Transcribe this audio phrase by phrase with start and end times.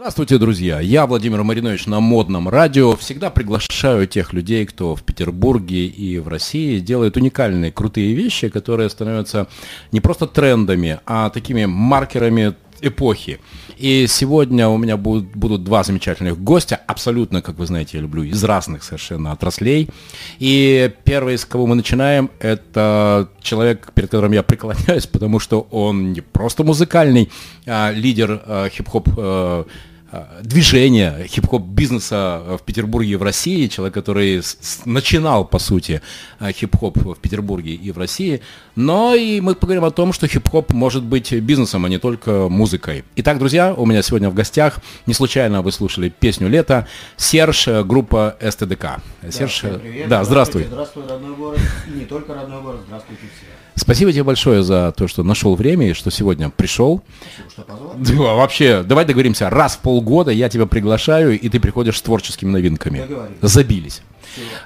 [0.00, 0.80] Здравствуйте, друзья!
[0.80, 2.96] Я Владимир Маринович на модном радио.
[2.96, 8.88] Всегда приглашаю тех людей, кто в Петербурге и в России делает уникальные, крутые вещи, которые
[8.88, 9.46] становятся
[9.92, 13.40] не просто трендами, а такими маркерами эпохи.
[13.76, 18.22] И сегодня у меня будут, будут два замечательных гостя, абсолютно, как вы знаете, я люблю,
[18.22, 19.90] из разных совершенно отраслей.
[20.38, 26.14] И первый, с кого мы начинаем, это человек, перед которым я преклоняюсь, потому что он
[26.14, 27.30] не просто музыкальный
[27.66, 29.66] а, лидер а, хип-хоп а,
[30.42, 34.42] движения хип-хоп бизнеса в Петербурге и в России, человек, который
[34.84, 36.02] начинал, по сути,
[36.40, 38.40] э, хип-хоп в Петербурге и в России,
[38.74, 43.04] но и мы поговорим о том, что хип-хоп может быть бизнесом, а не только музыкой.
[43.16, 46.86] Итак, друзья, у меня сегодня в гостях, не случайно вы слушали песню «Лето»,
[47.16, 49.00] Серж, э, группа СТДК.
[49.30, 50.64] Серж, да, привет, да, здравствуй.
[50.64, 53.59] Здравствуй, родной город, и не только родной город, здравствуйте все.
[53.74, 57.02] Спасибо тебе большое за то, что нашел время и что сегодня пришел.
[57.48, 57.94] Спасибо, что.
[57.98, 62.50] Да, вообще, давай договоримся, раз в полгода я тебя приглашаю, и ты приходишь с творческими
[62.50, 63.06] новинками.
[63.40, 64.02] Забились.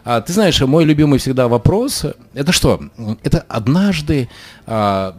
[0.04, 2.80] А, ты знаешь, мой любимый всегда вопрос, это что?
[3.22, 4.28] Это однажды
[4.66, 5.16] а,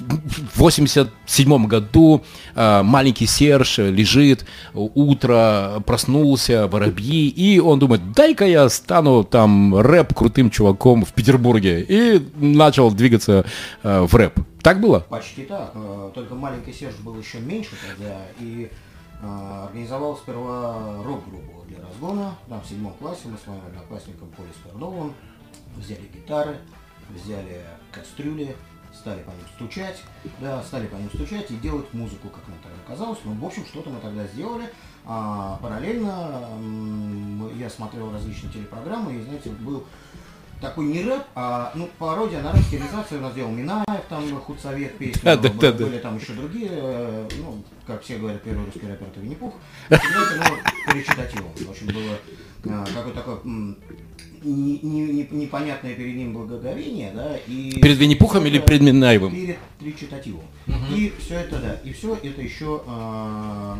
[0.00, 2.22] в 87 году
[2.54, 10.14] а, маленький Серж лежит, утро, проснулся, воробьи, и он думает, дай-ка я стану там рэп
[10.14, 11.84] крутым чуваком в Петербурге.
[11.88, 13.44] И начал двигаться
[13.82, 14.40] а, в рэп.
[14.62, 15.00] Так было?
[15.00, 15.72] Почти так.
[16.14, 18.70] Только маленький Серж был еще меньше тогда, и
[19.22, 22.34] а, организовал сперва рок-группу для разгона.
[22.48, 25.14] Там в седьмом классе мы с моим одноклассником Полей Спердовым
[25.76, 26.58] взяли гитары,
[27.10, 28.56] взяли кастрюли,
[28.92, 30.02] стали по ним стучать,
[30.40, 33.18] да, стали по ним стучать и делать музыку, как нам тогда казалось.
[33.24, 34.72] Ну, в общем, что-то мы тогда сделали.
[35.04, 36.48] А, параллельно
[37.56, 39.84] я смотрел различные телепрограммы и, знаете, был
[40.60, 44.96] такой не рэп, а ну, пародия на рэп, стилизацию у нас делал Минаев, там худсовет,
[44.98, 48.86] песни, да, да, да, были там еще другие, э, ну, как все говорят, первый русский
[48.86, 49.54] рэпер это Винни-Пух.
[49.88, 51.50] Знаете, ну, перечитативом.
[51.54, 52.18] В общем, было
[52.64, 53.38] э, какое такое
[54.42, 57.80] не, не, непонятное перед ним благоговение, да, и...
[57.80, 59.32] Перед Винни-Пухом или перед Минаевым?
[59.32, 60.44] Перед речитативом.
[60.66, 60.94] Угу.
[60.96, 63.76] И все это, да, и все это еще э,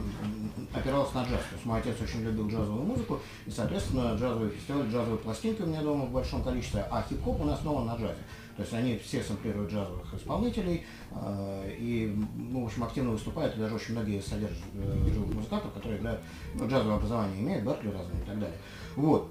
[0.72, 1.40] опиралось на джаз.
[1.40, 5.66] То есть мой отец очень любил джазовую музыку, и, соответственно, джазовый фестиваль, джазовые пластинки у
[5.66, 8.22] меня дома в большом количестве, а хип-хоп у нас основан на джазе.
[8.56, 12.12] То есть они все сэмплируют джазовых исполнителей, э, и,
[12.50, 16.20] ну, в общем, активно выступают, и даже очень многие содержат э, живых музыкантов, которые играют,
[16.54, 18.56] ну, джазовое образование имеют, Беркли разные и так далее.
[18.96, 19.28] Вот.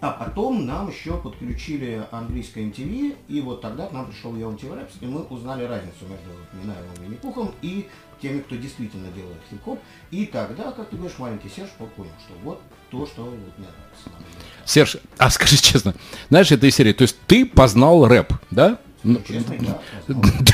[0.00, 4.92] А потом нам еще подключили английское MTV, и вот тогда к нам пришел TV Raps,
[5.00, 7.86] и мы узнали разницу между Минаевым Винни-Пухом и
[8.22, 9.78] теми, кто действительно делает хип-хоп.
[10.10, 14.26] И тогда, как ты говоришь, маленький Серж понял, что вот то, что вот мне нравится.
[14.64, 15.94] Серж, а скажи честно,
[16.28, 18.78] знаешь, этой серии, то есть ты познал рэп, да?
[19.02, 19.20] Ну,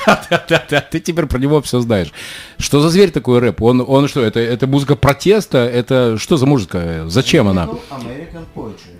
[0.06, 2.12] да, да, да, да, ты теперь про него все знаешь.
[2.58, 3.62] Что за зверь такой рэп?
[3.62, 5.58] Он, он что, это, это музыка протеста?
[5.58, 7.04] Это что за музыка?
[7.08, 7.68] Зачем она?
[7.90, 8.96] American Poetry,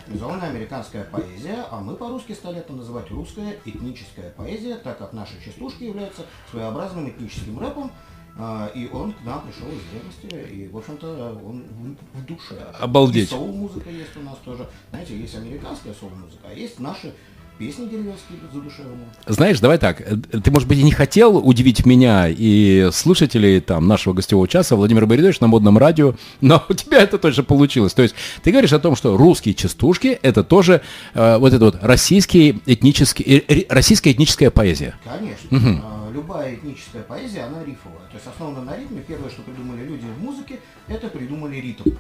[0.67, 5.85] американская поэзия, а мы по-русски стали это называть русская этническая поэзия, так как наши частушки
[5.85, 7.91] являются своеобразным этническим рэпом,
[8.39, 11.65] а, и он к нам пришел из древности, и, в общем-то, он
[12.13, 12.55] в душе.
[12.79, 13.29] Обалдеть.
[13.29, 14.69] И соул-музыка есть у нас тоже.
[14.91, 17.15] Знаете, есть американская соул-музыка, а есть наши
[17.59, 19.07] песни деревенские задушевные.
[19.27, 23.87] Знаешь, давай так, э, ты, может быть, и не хотел удивить меня и слушателей там
[23.87, 27.95] нашего гостевого часа, Владимир Борисович на модном радио, но у тебя это точно получилось.
[27.95, 30.83] То есть ты говоришь о том, что русские частушки это тоже
[31.15, 34.95] э, вот это вот российский этнический, э, российская этническая поэзия.
[35.05, 35.57] Конечно.
[35.57, 35.81] Угу.
[35.83, 38.07] А, любая этническая поэзия, она рифовая.
[38.09, 39.03] То есть основана на ритме.
[39.07, 41.91] Первое, что придумали люди в музыке, это придумали ритм.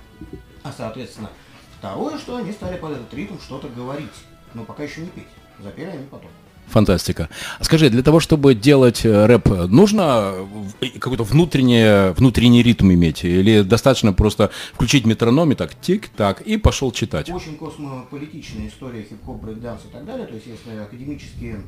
[0.62, 1.30] А, соответственно,
[1.78, 4.10] второе, что они стали под этот ритм что-то говорить,
[4.54, 5.24] но пока еще не петь.
[5.62, 6.30] Запели они потом.
[6.68, 7.28] Фантастика.
[7.60, 10.34] А скажи, для того, чтобы делать э, рэп, нужно
[10.98, 13.24] какой-то внутренний, внутренний ритм иметь?
[13.24, 17.30] Или достаточно просто включить метроном и так, тик-так, и пошел читать?
[17.30, 20.26] Очень космополитичная история хип-хоп, брейкданс и так далее.
[20.26, 21.62] То есть, если академические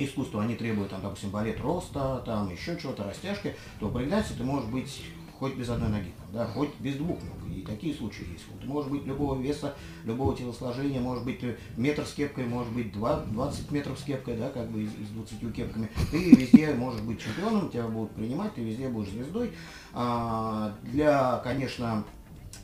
[0.00, 4.42] искусства, они требуют, там, допустим, балет роста, там, еще чего-то, растяжки, то в брейкдансе ты
[4.42, 5.02] можешь быть
[5.38, 7.36] хоть без одной ноги, да, хоть без двух ног.
[7.54, 8.44] И такие случаи есть.
[8.50, 9.74] Вот, может быть любого веса,
[10.04, 11.40] любого телосложения, может быть
[11.76, 15.54] метр с кепкой, может быть 2, 20 метров с кепкой, да, как бы из 20
[15.54, 15.88] кепками.
[16.10, 19.52] Ты везде можешь быть чемпионом, тебя будут принимать, ты везде будешь звездой.
[19.92, 22.04] А, для, конечно,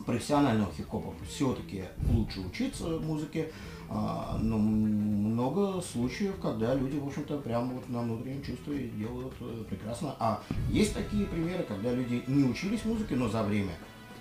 [0.07, 3.51] профессионального хип-хопа все-таки лучше учиться музыке,
[3.91, 9.65] а, но много случаев, когда люди, в общем-то, прямо вот на внутреннем чувстве делают э,
[9.69, 10.15] прекрасно.
[10.19, 13.73] А есть такие примеры, когда люди не учились музыке, но за время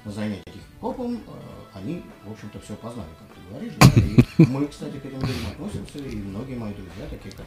[0.06, 1.18] занятий хип-хопом э,
[1.74, 3.74] они, в общем-то, все познали, как ты говоришь.
[3.78, 4.44] Да?
[4.44, 7.46] И мы, кстати, к этим людям относимся, и многие мои друзья, такие как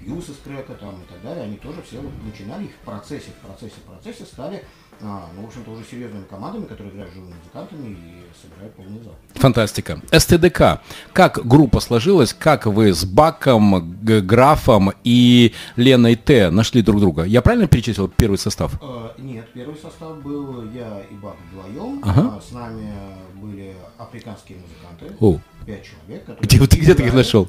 [0.00, 3.46] Юс из Крека там, и так далее, они тоже все вот начинали в процессе, в
[3.46, 4.64] процессе, в процессе стали
[5.02, 9.14] а, ну, в общем-то, уже серьезными командами, которые играют живыми музыкантами и собирают полный зал.
[9.34, 10.00] Фантастика.
[10.12, 10.82] СТДК.
[11.12, 17.24] Как группа сложилась, как вы с Баком, Графом и Леной Т нашли друг друга?
[17.24, 18.74] Я правильно перечислил первый состав?
[18.82, 22.00] Э, нет, первый состав был я и Бак вдвоем.
[22.04, 22.36] Ага.
[22.36, 22.92] А, с нами
[23.34, 25.16] были африканские музыканты.
[25.18, 25.38] О.
[25.64, 26.40] Пять человек.
[26.40, 27.48] Где, ты, где ты их нашел?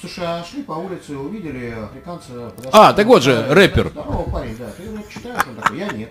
[0.00, 2.52] Слушай, а шли по улице, увидели африканца.
[2.72, 3.88] А, так вот же, рэпер.
[3.88, 4.70] Здорово, парень, да.
[4.76, 5.42] Ты рэп читаешь?
[5.48, 6.10] Он такой, я нет.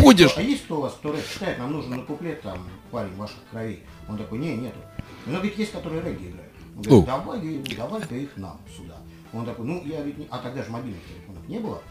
[0.00, 0.36] Будешь.
[0.36, 1.58] А есть, кто, а есть кто у вас, кто рэп читает?
[1.58, 3.82] Нам нужен на куплет, там, парень ваших кровей.
[4.08, 4.78] Он такой, не, нету.
[5.26, 6.52] Но говорит, есть, которые регги играют.
[6.76, 8.96] Он говорит, давай, давай-ка их нам сюда.
[9.32, 10.26] Он такой, ну, я ведь не...
[10.30, 11.82] А тогда же мобильных телефонов не было.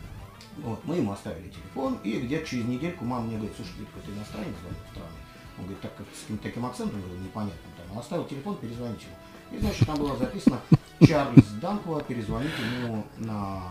[0.58, 4.12] Вот, мы ему оставили телефон, и где-то через недельку мама мне говорит, слушай, ты какой-то
[4.12, 4.56] иностранец
[4.92, 5.12] странный.
[5.58, 7.72] Он говорит, так как с каким-то таким акцентом было непонятным.
[7.78, 7.92] Там.
[7.92, 9.58] Он оставил телефон, перезвоните ему.
[9.58, 10.60] И, значит, там было записано,
[11.06, 13.62] Чарльз Данкова перезвонить ему на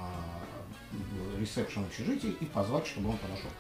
[1.38, 3.50] ресепшн общежития и позвать, чтобы он подошел.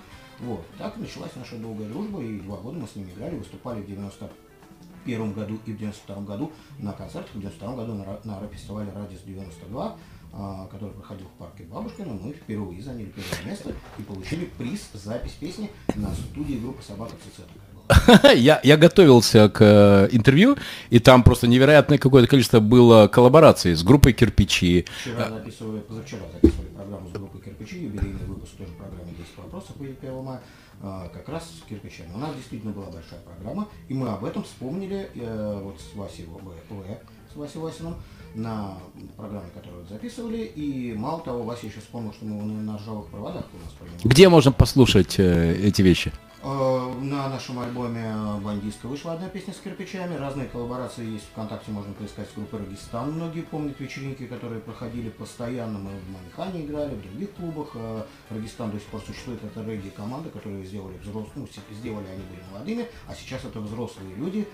[0.44, 0.62] Вот.
[0.76, 5.32] Так началась наша долгая дружба, и два года мы с ними играли, выступали в 91
[5.32, 9.96] году и в 92 году на концертах, в 92 году на, на рэп-фестивале «Радиус 92»,
[10.34, 15.32] а, который проходил в парке Бабушкина, мы впервые заняли первое место и получили приз запись
[15.32, 17.52] песни на студии группы «Собака Цицета».
[18.34, 20.56] я, я готовился к э, интервью,
[20.90, 24.86] и там просто невероятное какое-то количество было коллабораций с группой «Кирпичи».
[25.00, 29.84] Вчера записывали, позавчера записывали программу с группой «Кирпичи», юбилейный выпуск тоже программы «10 вопросов» по
[29.84, 30.40] 1 мая,
[30.82, 32.14] э, как раз с «Кирпичами».
[32.14, 36.24] У нас действительно была большая программа, и мы об этом вспомнили э, вот с Васей
[36.24, 37.96] В, с Васей Васиным,
[38.34, 38.78] на
[39.16, 40.38] программе, которую записывали.
[40.38, 44.00] И мало того, Вася еще вспомнил, что мы на ржавых проводах у нас принимали.
[44.04, 46.12] Где можно послушать э, эти вещи?
[46.46, 50.14] Э, на нашем альбоме «Бандитка» вышла одна песня с кирпичами.
[50.14, 53.12] Разные коллаборации есть ВКонтакте, можно поискать с группы «Рагистан».
[53.12, 55.78] Многие помнят вечеринки, которые проходили постоянно.
[55.78, 57.70] Мы в Манихане играли, в других клубах.
[57.76, 59.42] Э, «Рагистан» до сих пор существует.
[59.42, 64.46] Это регги-команда, которую сделали взрослые, ну, сделали они были молодыми, а сейчас это взрослые люди.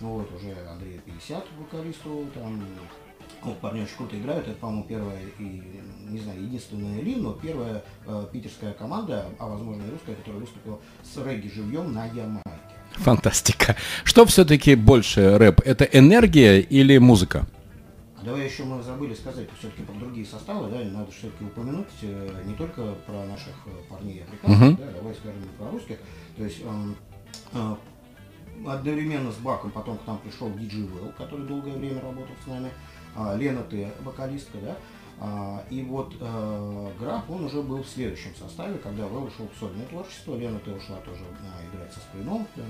[0.00, 2.60] Вот, уже Андрею 50, вокалисту, там
[3.46, 4.46] вот парни очень круто играют.
[4.46, 5.62] Это, по-моему, первая и,
[6.08, 10.78] не знаю, единственная ли, но первая э, питерская команда, а возможно и русская, которая выступила
[11.02, 12.50] с регги живьем на Ямайке.
[12.92, 13.76] Фантастика.
[14.04, 15.60] Что все-таки больше рэп?
[15.64, 17.46] Это энергия или музыка?
[18.18, 22.42] А давай еще мы забыли сказать все-таки про другие составы, да, надо все-таки упомянуть э,
[22.46, 24.86] не только про наших э, парней африканцев, uh-huh.
[24.86, 25.98] да, давай скажем и про русских.
[26.36, 26.94] То есть э,
[27.52, 27.76] э,
[28.66, 32.70] одновременно с Баком потом к нам пришел Диджей Вэлл, который долгое время работал с нами.
[33.16, 34.76] А, Лена Т, вокалистка, да,
[35.18, 39.58] а, и вот э, Граф, он уже был в следующем составе, когда Вэл ушел в
[39.58, 42.62] сольное творчество, Лена Т ушла тоже э, играть со Сплином, э,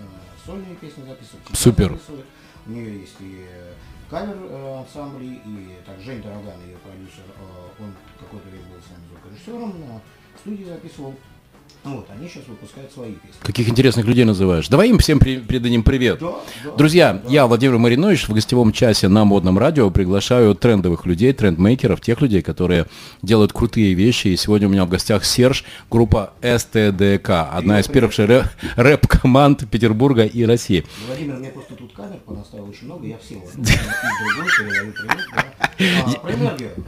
[0.44, 1.44] сольные песни записывать.
[1.54, 1.90] Супер.
[1.90, 2.26] Записывает.
[2.66, 3.44] У нее есть и
[4.08, 8.90] кавер э, ансамбли, и так Жень Дороган, ее продюсер, э, он какое-то время был с
[8.90, 10.00] нами звукорежиссером, на
[10.38, 11.14] студии записывал.
[11.86, 13.38] Вот, они сейчас выпускают свои песни.
[13.42, 14.68] Каких интересных людей называешь.
[14.68, 16.18] Давай им всем при, передадим привет.
[16.18, 16.34] Да,
[16.64, 17.30] да, Друзья, да.
[17.30, 22.42] я, Владимир Маринович, в гостевом часе на Модном радио приглашаю трендовых людей, трендмейкеров, тех людей,
[22.42, 22.86] которые
[23.22, 24.28] делают крутые вещи.
[24.28, 28.16] И сегодня у меня в гостях Серж, группа СТДК, одна из первых
[28.76, 30.84] рэп-команд Петербурга и России.
[31.06, 33.36] Владимир, мне просто тут камер понаставил очень много, я все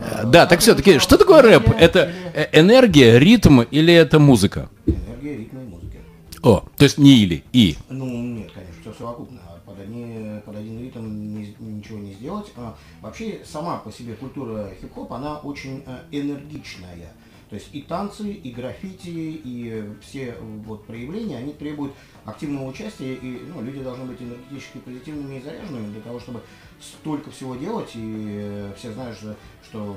[0.01, 1.71] а, Да, так все-таки, что такое рэп?
[1.79, 4.69] Это э, энергия, ритм или это музыка?
[4.87, 5.99] Энергия, ритм и музыка.
[6.43, 7.77] О, то есть не или, и.
[7.89, 9.41] Ну, нет, конечно, все совокупно.
[9.67, 12.53] Под, одни, под один ритм не, ничего не сделать.
[12.57, 17.13] А, вообще, сама по себе культура хип-хоп, она очень э, энергичная.
[17.51, 20.35] То есть и танцы, и граффити, и все
[20.67, 25.93] вот проявления, они требуют активного участия, и ну, люди должны быть энергетически позитивными и заряженными
[25.93, 26.43] для того, чтобы
[26.81, 29.97] столько всего делать, и э, все знают, что, что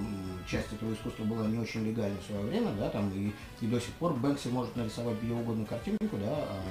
[0.50, 3.32] часть этого искусства была не очень легальной в свое время, да, там, и,
[3.64, 6.62] и до сих пор Бэнкси может нарисовать где угодно картинку, да, а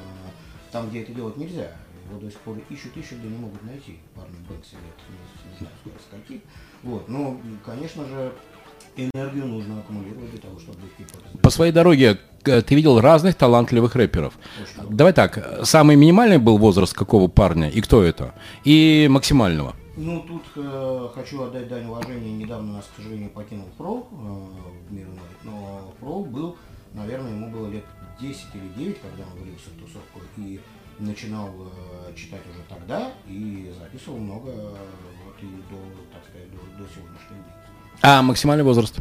[0.72, 1.72] там, где это делать нельзя.
[2.08, 5.58] Его до сих пор ищут, ищут, да не могут найти парни Бэнкси лет, не, не
[5.58, 6.42] знаю, сколько, скольки.
[6.82, 8.32] Вот, но, конечно же,
[8.96, 13.94] энергию нужно аккумулировать для того, чтобы быть По своей дороге э, ты видел разных талантливых
[13.94, 14.34] рэперов.
[14.60, 18.34] Очень Давай так, самый минимальный был возраст какого парня и кто это?
[18.64, 19.76] И максимального?
[20.02, 22.32] Ну, тут э, хочу отдать дань уважения.
[22.32, 25.06] Недавно нас, к сожалению, покинул Про э, мир
[25.42, 26.56] но Про был,
[26.94, 27.84] наверное, ему было лет
[28.18, 30.58] 10 или 9, когда он влился в тусовку, и
[30.98, 34.76] начинал э, читать уже тогда, и записывал много, э,
[35.26, 35.78] вот и до,
[36.14, 37.54] так сказать, до, до сегодняшнего дня.
[38.00, 38.98] А максимальный возраст?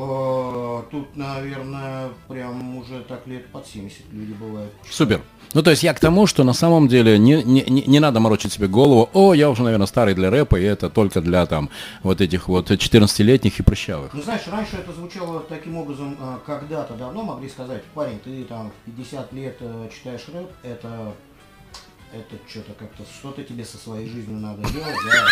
[0.00, 4.72] Э, тут, наверное, прям уже так лет под 70 люди бывают.
[4.90, 5.20] Супер.
[5.52, 8.52] Ну, то есть я к тому, что на самом деле не, не, не надо морочить
[8.52, 11.70] себе голову, о, я уже, наверное, старый для рэпа, и это только для там
[12.02, 14.14] вот этих вот 14-летних и прыщавых.
[14.14, 18.70] Ну, знаешь, раньше это звучало таким образом, э, когда-то давно могли сказать, парень, ты там
[18.86, 21.14] в 50 лет э, читаешь рэп, это
[22.12, 25.26] это что-то как-то, что-то тебе со своей жизнью надо делать, да,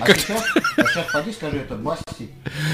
[0.00, 0.42] а сейчас,
[0.76, 2.28] а сейчас поди скажи это Басти,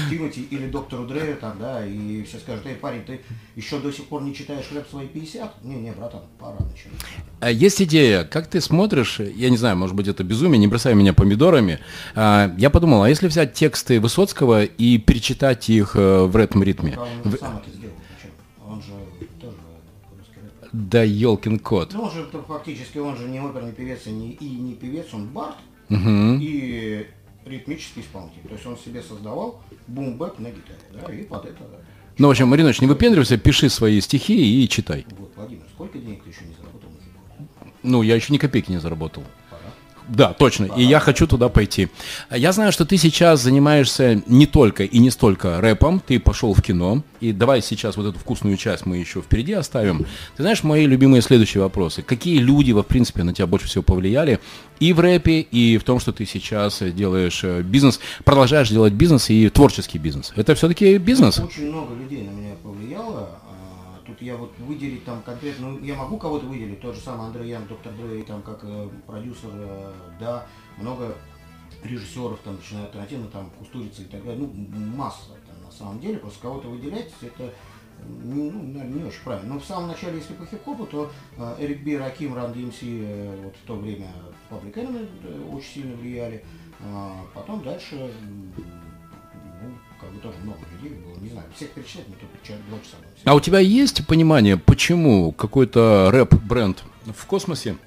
[0.09, 3.21] Тимати или доктору Дрею там, да, и все скажут, эй, парень, ты
[3.55, 5.63] еще до сих пор не читаешь рэп свои 50?
[5.63, 6.99] Не, не, братан, пора начинать.
[7.39, 10.93] А есть идея, как ты смотришь, я не знаю, может быть это безумие, не бросай
[10.93, 11.79] меня помидорами,
[12.13, 16.97] а, я подумал, а если взять тексты Высоцкого и перечитать их э, в рэп-ритме?
[17.39, 17.80] Сам это же
[20.71, 21.93] да елкин кот.
[21.93, 25.27] Ну, он же фактически, он же не оперный певец и не, и не певец, он
[25.27, 25.55] бард
[25.89, 26.37] угу.
[26.39, 27.07] и
[27.45, 28.41] ритмический исполнитель.
[28.43, 31.59] То есть он себе создавал бум-бэп на гитаре, да, и под это...
[31.59, 31.77] Да.
[32.17, 35.05] Ну, в общем, Маринович, не выпендривайся, пиши свои стихи и читай.
[35.17, 38.71] Вот, Владимир, сколько денег ты еще не заработал на хип Ну, я еще ни копейки
[38.71, 39.23] не заработал.
[40.11, 40.65] Да, точно.
[40.75, 41.87] И я хочу туда пойти.
[42.29, 46.01] Я знаю, что ты сейчас занимаешься не только и не столько рэпом.
[46.05, 47.03] Ты пошел в кино.
[47.21, 50.05] И давай сейчас вот эту вкусную часть мы еще впереди оставим.
[50.35, 52.01] Ты знаешь, мои любимые следующие вопросы.
[52.01, 54.39] Какие люди, в принципе, на тебя больше всего повлияли?
[54.81, 59.29] И в рэпе, и в том, что ты сейчас делаешь э, бизнес, продолжаешь делать бизнес
[59.29, 60.33] и творческий бизнес.
[60.35, 61.39] Это все-таки бизнес?
[61.39, 63.29] Очень много людей на меня повлияло
[64.11, 67.49] тут я вот выделить там конкретно, ну, я могу кого-то выделить, тот же самый Андрей
[67.49, 70.45] Ян, доктор Дрей, там как э, продюсер, э, да,
[70.77, 71.15] много
[71.83, 74.53] режиссеров, там, начиная от там, Кустурица и так далее, ну,
[74.95, 77.53] масса, там, на самом деле, просто кого-то выделять, это
[78.23, 79.53] ну, наверное, не очень правильно.
[79.53, 83.39] Но в самом начале, если по хип-хопу, то э, Эрик Би, Раким, Ран ДМС э,
[83.43, 84.07] вот в то время
[84.49, 86.43] Public Enemy э, очень сильно влияли.
[86.83, 88.11] А потом дальше
[88.57, 88.63] ну,
[90.01, 92.97] как бы тоже много людей было, не знаю, всех перечислять не только человек два часа.
[93.23, 96.83] А у тебя есть понимание, почему какой-то рэп-бренд
[97.15, 97.77] в космосе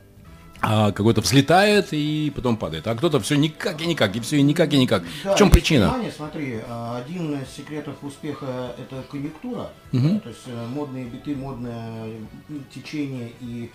[0.66, 4.42] а какой-то взлетает и потом падает, а кто-то все никак и никак, и все и
[4.42, 5.02] никак и никак.
[5.22, 5.88] Да, в чем причина?
[5.88, 10.20] Понимание, смотри, а, один из секретов успеха это конъюнктура, угу.
[10.20, 12.08] то есть э, модные биты, модное
[12.74, 13.70] течение и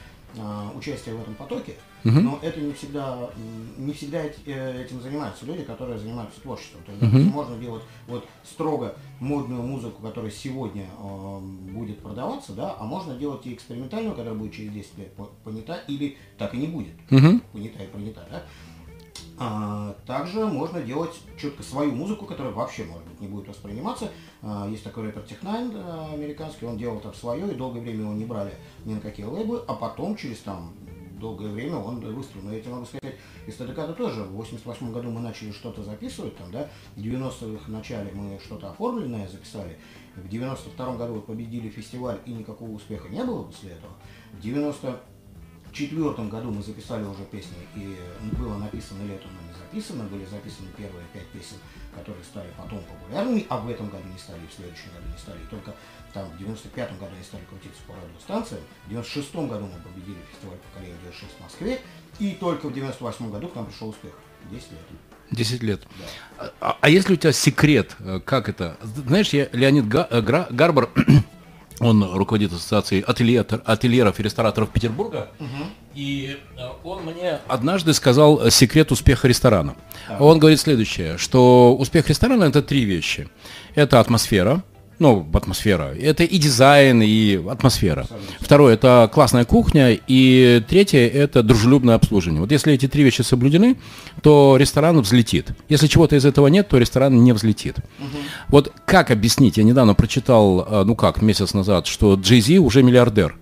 [0.76, 2.20] участие в этом потоке, угу.
[2.20, 3.30] но это не всегда,
[3.78, 6.82] не всегда э, этим занимаются люди, которые занимаются творчеством.
[6.86, 7.18] То есть, угу.
[7.34, 13.46] можно делать вот строго модную музыку, которая сегодня э, будет продаваться, да, а можно делать
[13.46, 17.40] и экспериментальную, которая будет через 10 лет понята, или так и не будет угу.
[17.52, 18.44] понята и принята, да.
[19.42, 24.12] А, также можно делать четко свою музыку, которая вообще, может быть, не будет восприниматься.
[24.42, 28.14] А, есть такой рэпер Технайн а, американский, он делал так свое, и долгое время его
[28.14, 28.54] не брали
[28.84, 30.74] ни на какие лейблы, а потом, через там
[31.20, 32.48] долгое время он выстрелил.
[32.48, 33.16] Но я тебе могу сказать,
[33.48, 36.68] из ТДК тоже в 88 году мы начали что-то записывать, там, да,
[36.98, 39.78] в 90-х начале мы что-то оформленное записали,
[40.18, 43.94] в 92 году победили фестиваль, и никакого успеха не было после этого.
[44.34, 45.00] В 90
[45.70, 47.98] в четвертом году мы записали уже песни, и
[48.38, 50.04] было написано летом, но не записано.
[50.06, 51.58] Были записаны первые пять песен,
[51.94, 55.38] которые стали потом популярными, а в этом году не стали, в следующем году не стали.
[55.42, 55.74] И только
[56.14, 58.62] там в 95-м году они стали крутиться по радиостанциям.
[58.88, 61.82] В 96-м году мы победили фестиваль поколения 96 в Москве.
[62.20, 64.14] И только в 98 году к нам пришел успех.
[64.52, 64.82] 10 лет.
[65.32, 65.82] 10 лет.
[66.38, 66.52] Да.
[66.60, 68.78] А, а если у тебя секрет, э, как это?
[68.82, 70.90] Знаешь, я Леонид э, Гарбар
[71.80, 75.30] он руководит ассоциацией ателье, ательеров и рестораторов Петербурга.
[75.40, 75.48] Угу.
[75.96, 79.76] И э, он мне однажды сказал секрет успеха ресторана.
[80.20, 83.30] Он говорит следующее, что успех ресторана это три вещи.
[83.76, 84.64] Это атмосфера,
[85.00, 85.96] ну, атмосфера.
[85.98, 88.06] Это и дизайн, и атмосфера.
[88.40, 89.98] Второе, это классная кухня.
[90.08, 92.42] И третье, это дружелюбное обслуживание.
[92.42, 93.78] Вот если эти три вещи соблюдены,
[94.22, 95.52] то ресторан взлетит.
[95.70, 97.78] Если чего-то из этого нет, то ресторан не взлетит.
[97.78, 98.18] Угу.
[98.50, 99.58] Вот как объяснить?
[99.58, 103.38] Я недавно прочитал, э, ну как, месяц назад, что Джей Зи уже миллиардер.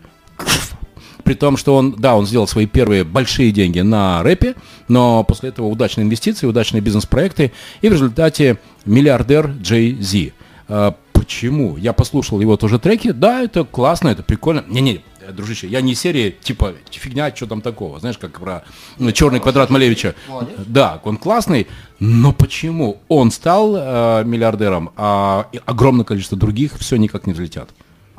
[1.23, 4.55] При том, что он, да, он сделал свои первые большие деньги на рэпе,
[4.87, 10.33] но после этого удачные инвестиции, удачные бизнес-проекты, и в результате миллиардер Джей Зи.
[11.17, 11.77] Э, Почему?
[11.77, 14.63] Я послушал его тоже треки, да, это классно, это прикольно.
[14.67, 18.63] Не-не, дружище, я не серии, типа, фигня, что там такого, знаешь, как про
[18.97, 20.15] ну, черный квадрат Малевича.
[20.27, 20.55] Молодец.
[20.65, 21.67] Да, он классный,
[21.99, 27.69] но почему он стал э, миллиардером, а огромное количество других все никак не взлетят?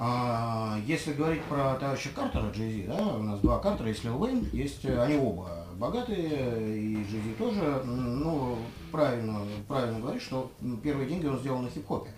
[0.00, 4.48] А, если говорить про товарища Картера, Джейзи, да, у нас два Картера, есть Лил Уэйн,
[4.52, 8.58] есть, э, они оба богатые, и Джейзи тоже, ну,
[8.90, 10.50] правильно, правильно говорит, что
[10.82, 12.10] первые деньги он сделал на хип-хопе.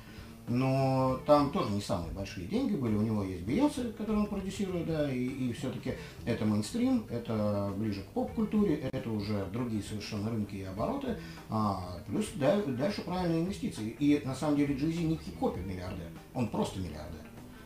[0.51, 2.97] Но там тоже не самые большие деньги были.
[2.97, 5.95] У него есть Бейонсе, который он продюсирует, да, и, и все-таки
[6.27, 11.17] это мейнстрим, это ближе к поп-культуре, это уже другие совершенно рынки и обороты,
[11.49, 13.91] а, плюс да, дальше правильные инвестиции.
[14.01, 17.21] И на самом деле Джизи не в хип-хопе миллиардер, он просто миллиардер.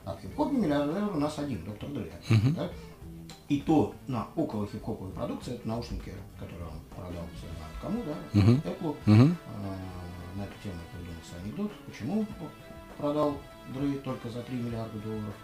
[0.04, 2.12] А в хип-хопе миллиардер у нас один, доктор Дре.
[2.28, 2.54] Uh-huh.
[2.54, 2.70] Да?
[3.48, 7.24] И то на около хип-хоповой продукции, это наушники, которые он продал,
[7.80, 8.62] кому, да, uh-huh.
[8.62, 8.96] Apple.
[9.06, 9.34] Uh-huh.
[9.46, 12.26] А, на эту тему придумался анекдот, почему
[12.96, 13.36] продал
[13.68, 15.34] Дрей только за 3 миллиарда долларов,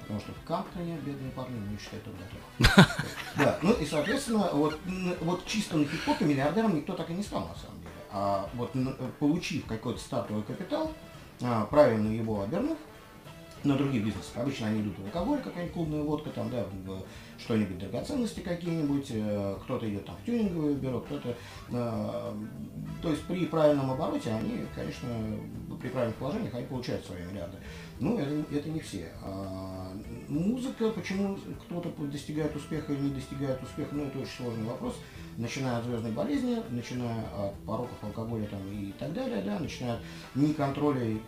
[0.00, 2.18] потому что в Камптоне бедные парни не считают только
[3.36, 4.78] Да, ну и соответственно, вот,
[5.22, 7.94] вот чисто на хип-хопе миллиардером никто так и не стал на самом деле.
[8.12, 8.72] А вот
[9.18, 10.92] получив какой-то стартовый капитал,
[11.42, 12.76] а, правильно его обернув,
[13.64, 14.30] на другие бизнесы.
[14.36, 16.64] Обычно они идут в алкоголь, какая-нибудь клубная водка, там, да,
[17.38, 21.36] что-нибудь драгоценности какие-нибудь, э, кто-то идет там в тюнинговое бюро, кто-то...
[21.70, 22.32] Э,
[23.02, 25.08] то есть при правильном обороте они, конечно,
[25.80, 27.56] при правильных положениях они получают свои миллиарды.
[27.98, 29.08] Ну, это, это не все.
[29.22, 29.92] А
[30.28, 34.96] музыка, почему кто-то достигает успеха или не достигает успеха, ну, это очень сложный вопрос.
[35.36, 40.00] Начиная от звездной болезни, начиная от пороков алкоголя там, и так далее, да, начиная от
[40.34, 41.18] неконтроля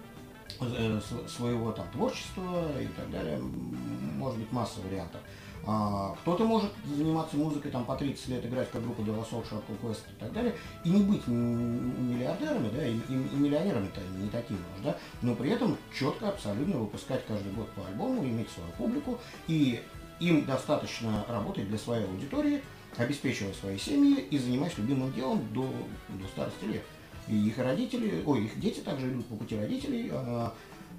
[0.60, 3.38] Э, своего там творчества и так далее.
[3.38, 5.20] Может быть масса вариантов.
[5.64, 10.04] А, кто-то может заниматься музыкой там по 30 лет, играть как группа Делосол, Шаркл Квест
[10.10, 10.54] и так далее,
[10.84, 15.50] и не быть миллиардерами, да, и, и, и миллионерами-то не такими уж, да, но при
[15.50, 19.80] этом четко, абсолютно выпускать каждый год по альбому, иметь свою публику, и
[20.18, 22.62] им достаточно работать для своей аудитории,
[22.96, 25.62] обеспечивая свои семьи и занимаясь любимым делом до,
[26.08, 26.82] до старости лет.
[27.28, 30.10] И их родители, ой, их дети также идут по пути родителей.
[30.12, 30.52] А,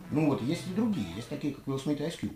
[0.09, 2.35] ну вот, есть и другие, есть такие, как Уилл Смит и Ice Cube,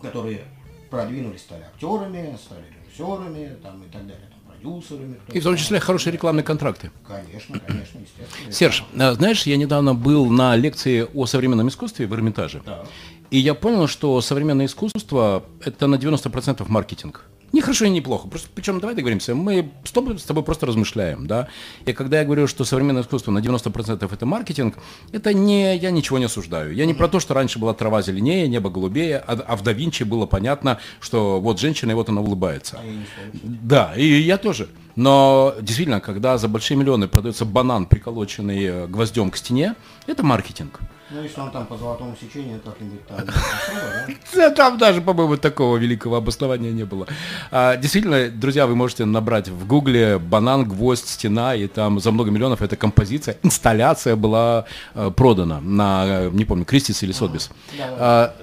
[0.00, 0.44] которые
[0.92, 5.16] продвинулись, стали актерами, стали режиссерами там, и так далее, там, продюсерами.
[5.32, 6.90] И в том числе хорошие рекламные контракты.
[7.08, 8.52] Конечно, конечно, естественно.
[8.52, 12.60] Серж, а, знаешь, я недавно был на лекции о современном искусстве в Эрмитаже.
[12.66, 12.84] Да.
[13.30, 17.24] И я понял, что современное искусство– это на 90% маркетинг.
[17.52, 18.28] Не хорошо и не плохо.
[18.28, 21.48] Просто, причем, давай договоримся, мы с тобой, с тобой просто размышляем, да.
[21.84, 24.76] И когда я говорю, что современное искусство на 90% это маркетинг,
[25.12, 26.74] это не, я ничего не осуждаю.
[26.74, 29.72] Я не про то, что раньше была трава зеленее, небо голубее, а, а в да
[29.72, 32.78] Винчи было понятно, что вот женщина, и вот она улыбается.
[32.78, 33.02] А
[33.42, 34.68] да, и я тоже.
[34.96, 39.74] Но действительно, когда за большие миллионы продается банан, приколоченный э, гвоздем к стене,
[40.06, 40.80] это маркетинг.
[41.14, 43.18] Ну, если он там по золотому сечению как-нибудь там
[44.34, 44.50] да?
[44.50, 47.06] Там даже, по-моему, такого великого обоснования не было.
[47.50, 52.30] А, действительно, друзья, вы можете набрать в гугле банан, гвоздь, стена, и там за много
[52.30, 57.50] миллионов эта композиция, инсталляция была э, продана на, э, не помню, Кристис или Сотбис.
[57.78, 58.34] А,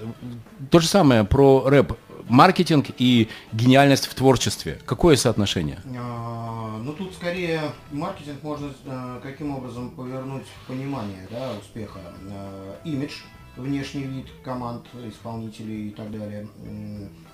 [0.69, 1.93] то же самое про рэп.
[2.27, 4.79] Маркетинг и гениальность в творчестве.
[4.85, 5.79] Какое соотношение?
[5.97, 6.48] А, ну
[6.99, 11.99] тут скорее маркетинг можно э, каким образом повернуть понимание да, успеха.
[12.29, 13.21] Э, имидж,
[13.55, 16.47] внешний вид команд, исполнителей и так далее.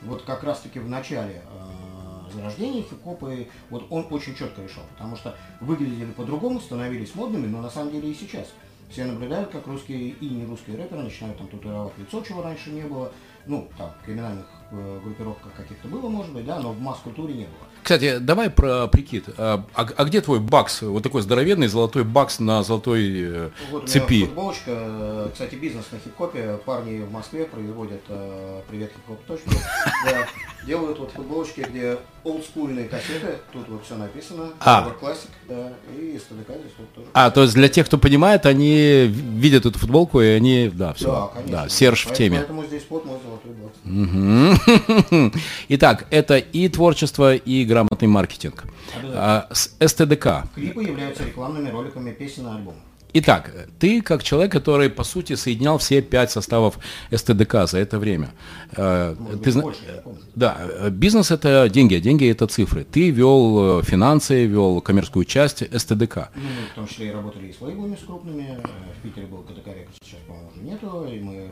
[0.04, 3.32] Вот как раз таки в начале э, зарождения хип-хопа
[3.72, 8.12] вот он очень четко решил, потому что выглядели по-другому, становились модными, но на самом деле
[8.12, 8.48] и сейчас.
[8.92, 12.84] Все наблюдают, как русские и не русские рэперы начинают там татуировать лицо, чего раньше не
[12.84, 13.12] было.
[13.48, 17.68] Ну, там, криминальных э, группировках каких-то было, может быть, да, но в масс-культуре не было.
[17.86, 19.26] Кстати, давай про прикид.
[19.38, 20.82] А, а, а где твой бакс?
[20.82, 24.24] Вот такой здоровенный золотой бакс на золотой э, вот цепи.
[24.24, 26.60] У футболочка, э, кстати, бизнес на хип-хопе.
[26.66, 29.40] Парни в Москве производят э, привет хип-хоп
[30.66, 34.92] делают вот футболочки, где олдскульные кассеты, тут вот все написано, а.
[35.00, 37.08] Classic, да, и СТДК здесь вот тоже.
[37.14, 41.12] А, то есть для тех, кто понимает, они видят эту футболку, и они, да, все,
[41.12, 42.38] да, конечно, да Серж в теме.
[42.38, 45.34] Поэтому здесь под мой золотой бакс.
[45.70, 48.64] Итак, это и творчество, и грамотный маркетинг.
[49.04, 50.46] А, с СТДК.
[50.56, 52.76] Клипы являются рекламными роликами песен на альбом.
[53.18, 56.80] Итак, ты как человек, который, по сути, соединял все пять составов
[57.12, 58.32] СТДК за это время.
[58.76, 60.04] Э, Может ты больше,
[60.36, 62.84] да, бизнес это деньги, а деньги это цифры.
[62.84, 66.30] Ты вел э, финансы, вел коммерческую часть СТДК.
[66.36, 68.60] Ну, мы в том числе и работали и с лейблами с крупными.
[69.00, 71.08] В Питере был КТК Рекорд, сейчас, по-моему, уже нету.
[71.10, 71.50] И мы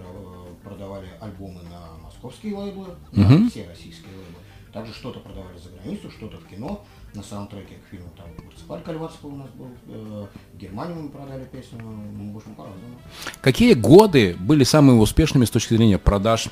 [0.63, 3.49] продавали альбомы на московские лейблы, угу.
[3.49, 4.32] все российские лейблы.
[4.73, 6.83] Также что-то продавали за границу, что-то в кино
[7.13, 8.09] на саундтреке к фильму.
[8.17, 12.55] Там Марципаль Кальварского у нас был, э, в Германии мы продали песню, ну, в общем,
[12.55, 12.97] по-разному.
[13.41, 16.47] Какие годы были самыми успешными с точки зрения продаж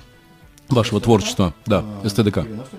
[0.69, 1.05] вашего СТДК?
[1.05, 1.53] творчества?
[1.65, 2.37] Да, э, СТДК.
[2.37, 2.69] 90-е,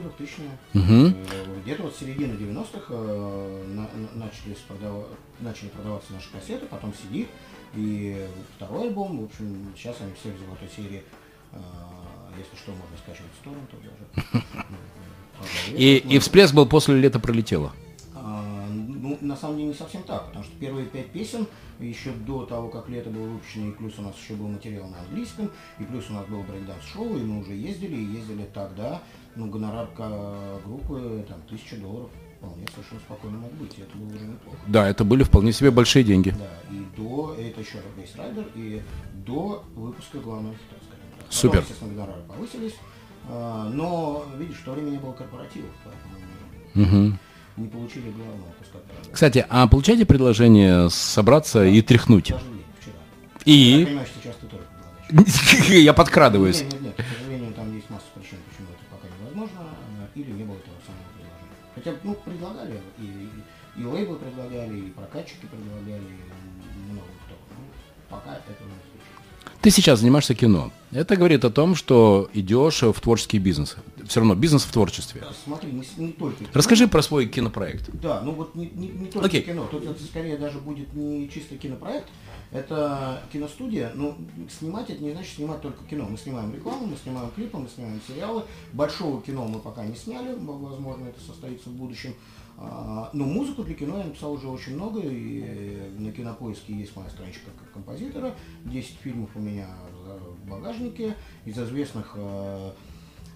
[0.75, 1.17] угу.
[1.65, 5.07] Где-то вот с середины 90-х э, на, начали, продав...
[5.41, 7.27] начали продаваться наши кассеты, потом CD,
[7.75, 11.03] и второй альбом, в общем, сейчас они все в золотой серии.
[11.51, 11.59] Э,
[12.39, 14.45] если что, можно скачивать в сторону, то даже.
[15.75, 17.73] И, и всплеск был после «Лето пролетело».
[18.15, 21.47] А, ну, на самом деле не совсем так, потому что первые пять песен
[21.81, 25.01] еще до того, как лето было выпущено, и плюс у нас еще был материал на
[25.01, 29.03] английском, и плюс у нас был брейкданс-шоу, и мы уже ездили, и ездили тогда,
[29.35, 29.89] ну, гонорар
[30.65, 34.59] группы, там, тысяча долларов вполне совершенно спокойно мог быть, и это было уже неплохо.
[34.67, 36.31] Да, это были вполне себе большие деньги.
[36.31, 38.83] Да, и до, это еще раз Бейс Райдер, и
[39.25, 41.27] до выпуска главного хита, скажем так.
[41.27, 41.61] Потом, Супер.
[41.61, 42.75] естественно, гонорары повысились,
[43.29, 46.13] но, видишь, в то время не было корпоративов, поэтому
[46.75, 47.19] Мгм.
[47.57, 48.81] не получили главного пускай.
[49.13, 52.27] Кстати, а получаете предложение собраться и тряхнуть?
[52.27, 52.41] Вчера.
[53.45, 53.85] Я И?
[53.85, 54.63] понимаю, что сейчас ты тоже.
[55.83, 56.63] Я подкрадываюсь.
[56.63, 59.69] Нет, нет, нет, к сожалению, там есть масса причин, почему это пока невозможно,
[60.01, 61.53] э, или не было этого самого предложения.
[61.75, 63.29] Хотя, ну, предлагали, и,
[63.81, 67.35] и, лейблы предлагали, и прокатчики предлагали, и много кто.
[67.51, 67.65] Ну,
[68.09, 68.57] пока это не
[68.89, 69.59] случилось.
[69.61, 70.71] Ты сейчас занимаешься кино.
[70.93, 73.77] Это говорит о том, что идешь в творческий бизнес.
[74.07, 75.23] Все равно бизнес в творчестве.
[75.45, 76.45] Смотри, мы не только.
[76.53, 77.89] Расскажи про свой кинопроект.
[77.95, 79.43] Да, ну вот не, не, не только Окей.
[79.43, 82.09] кино, тут это скорее даже будет не чисто кинопроект,
[82.51, 84.17] это киностудия, ну,
[84.59, 86.07] снимать это не значит снимать только кино.
[86.11, 88.45] Мы снимаем рекламу, мы снимаем клипы, мы снимаем сериалы.
[88.75, 92.15] Большого кино мы пока не сняли, возможно, это состоится в будущем.
[92.65, 96.95] А, Но музыку для кино я написал уже очень много, и э, на кинопоиске есть
[96.97, 98.35] моя страничка как композитора.
[98.65, 99.69] 10 фильмов у меня
[100.05, 101.17] в багажнике.
[101.45, 102.73] Из известных э,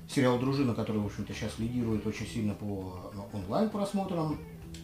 [0.08, 4.38] сериал «Дружина», который, в общем-то, сейчас лидирует очень сильно по э, онлайн-просмотрам.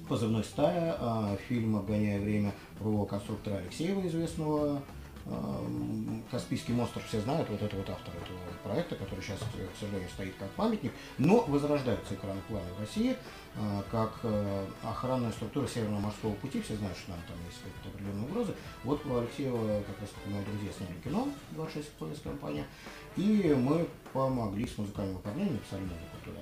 [0.08, 4.82] «Позывной стая», фильм «Обгоняя время» про конструктора Алексеева, известного.
[5.26, 10.08] Эм, Каспийский монстр все знают, вот это вот автор этого проекта, который сейчас, к сожалению,
[10.08, 13.16] стоит как памятник, но возрождается экранный план в России,
[13.54, 17.88] э, как э, охранная структура Северного морского пути, все знают, что там, там есть какие-то
[17.90, 18.54] определенные угрозы.
[18.84, 22.64] Вот про Алексеева как раз мои друзья сняли кино, 26 ПС компания,
[23.16, 26.40] и мы помогли с музыкальным оформлением, написали музыку туда.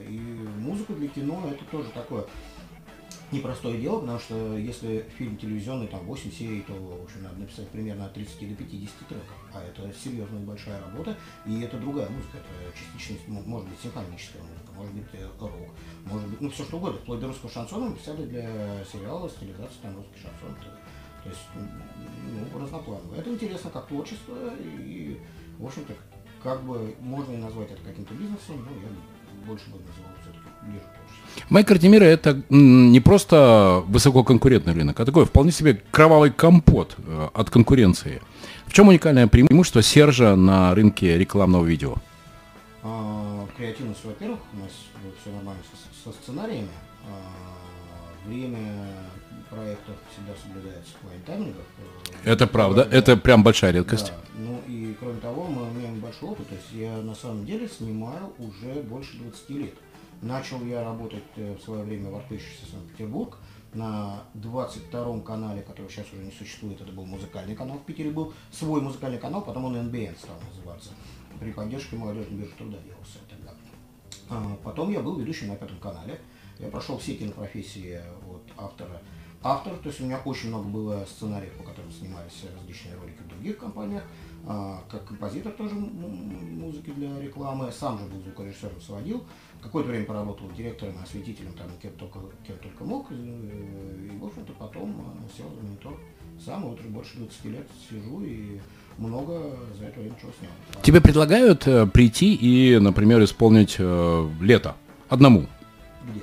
[0.00, 0.18] И
[0.58, 2.24] музыку для кино это тоже такое
[3.34, 8.06] непростое дело, потому что если фильм телевизионный, там 8 серий, то, в надо написать примерно
[8.06, 9.36] от 30 до 50 треков.
[9.52, 11.16] А это серьезная большая работа,
[11.46, 15.52] и это другая музыка, это частично, ну, может быть, симфоническая музыка, может быть, э, рок,
[16.06, 16.98] может быть, ну, все что угодно.
[17.00, 20.56] Вплоть до русского шансона мы писали для сериала стилизации там русский шансон.
[21.22, 23.14] То, есть, ну, разнопланово.
[23.14, 25.18] Это интересно как творчество, и,
[25.58, 25.94] в общем-то,
[26.42, 28.88] как бы можно и назвать это каким-то бизнесом, но я
[29.46, 31.03] больше бы называл все-таки ближе к
[31.34, 31.54] творчеству.
[31.54, 37.28] Майк Артемира это м, не просто высококонкурентный рынок, а такой вполне себе кровавый компот э,
[37.34, 38.20] от конкуренции.
[38.66, 41.96] В чем уникальное преимущество Сержа на рынке рекламного видео?
[42.82, 44.70] А, Креативность, во-первых, у нас
[45.20, 45.62] все нормально
[46.04, 46.68] со, со сценариями.
[47.06, 48.58] А, Время
[49.50, 51.62] проектов всегда соблюдается в плане таймингов.
[52.24, 52.96] Э, Это правда, да.
[52.96, 54.06] это прям большая редкость.
[54.08, 54.40] Да.
[54.46, 56.48] Ну и кроме того, мы имеем большой опыт.
[56.48, 59.74] То есть я на самом деле снимаю уже больше 20 лет.
[60.24, 63.36] Начал я работать э, в свое время в Артыщице Санкт-Петербург
[63.74, 66.80] на 22-м канале, который сейчас уже не существует.
[66.80, 70.92] Это был музыкальный канал в Питере, был свой музыкальный канал, потом он НБН стал называться.
[71.38, 73.52] При поддержке молодежной биржи труда делался тогда.
[74.30, 76.18] А, Потом я был ведущим на пятом канале.
[76.58, 79.02] Я прошел все кинопрофессии от автора.
[79.46, 83.28] Автор, то есть у меня очень много было сценариев, по которым снимались различные ролики в
[83.28, 84.04] других компаниях.
[84.46, 87.70] А, Как композитор тоже музыки для рекламы.
[87.70, 89.22] Сам же был звукорежиссером, сводил.
[89.64, 93.06] Какое-то время поработал директором, осветителем, там, кем только, кем только мог.
[93.10, 95.98] Э, И, в общем-то, потом э, сел за монитор.
[96.44, 98.60] Сам вот больше 20 лет сижу и
[98.98, 100.50] много за это время чего снял.
[100.82, 104.76] Тебе предлагают э, прийти и, например, исполнить э, лето
[105.08, 105.46] одному?
[106.10, 106.20] Где?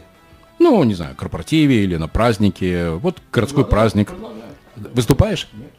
[0.59, 2.91] Ну, не знаю, корпоративе или на празднике.
[2.91, 4.09] Вот городской Предлагают, праздник.
[4.11, 4.95] предлагают.
[4.95, 5.49] Выступаешь?
[5.53, 5.71] Нет.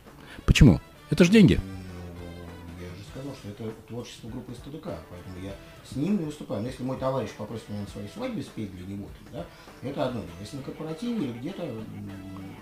[0.46, 0.81] Почему?
[1.11, 1.61] Это же деньги.
[1.62, 5.53] Ну, Я же сказал, что это творчество группы СТДК, поэтому я
[5.92, 6.62] с ним не выступаю.
[6.62, 9.44] Но если мой товарищ попросит меня на своей свадьбе спеть для него, да,
[9.83, 10.33] это одно дело.
[10.40, 11.68] Если на корпоративе или где-то,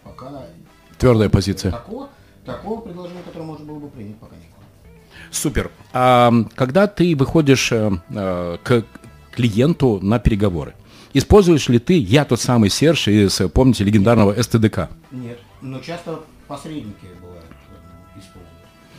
[0.05, 0.47] пока
[0.99, 1.73] Твердая позиция.
[1.73, 2.09] такого,
[2.45, 4.65] такого предложения, которое можно было бы принять, пока не было.
[5.31, 5.71] Супер.
[5.93, 8.85] А когда ты выходишь э, э, к
[9.33, 10.75] клиенту на переговоры,
[11.13, 14.89] используешь ли ты «Я тот самый Серж» из, э, помните, легендарного СТДК?
[15.11, 17.30] Нет, но часто посредники бывают.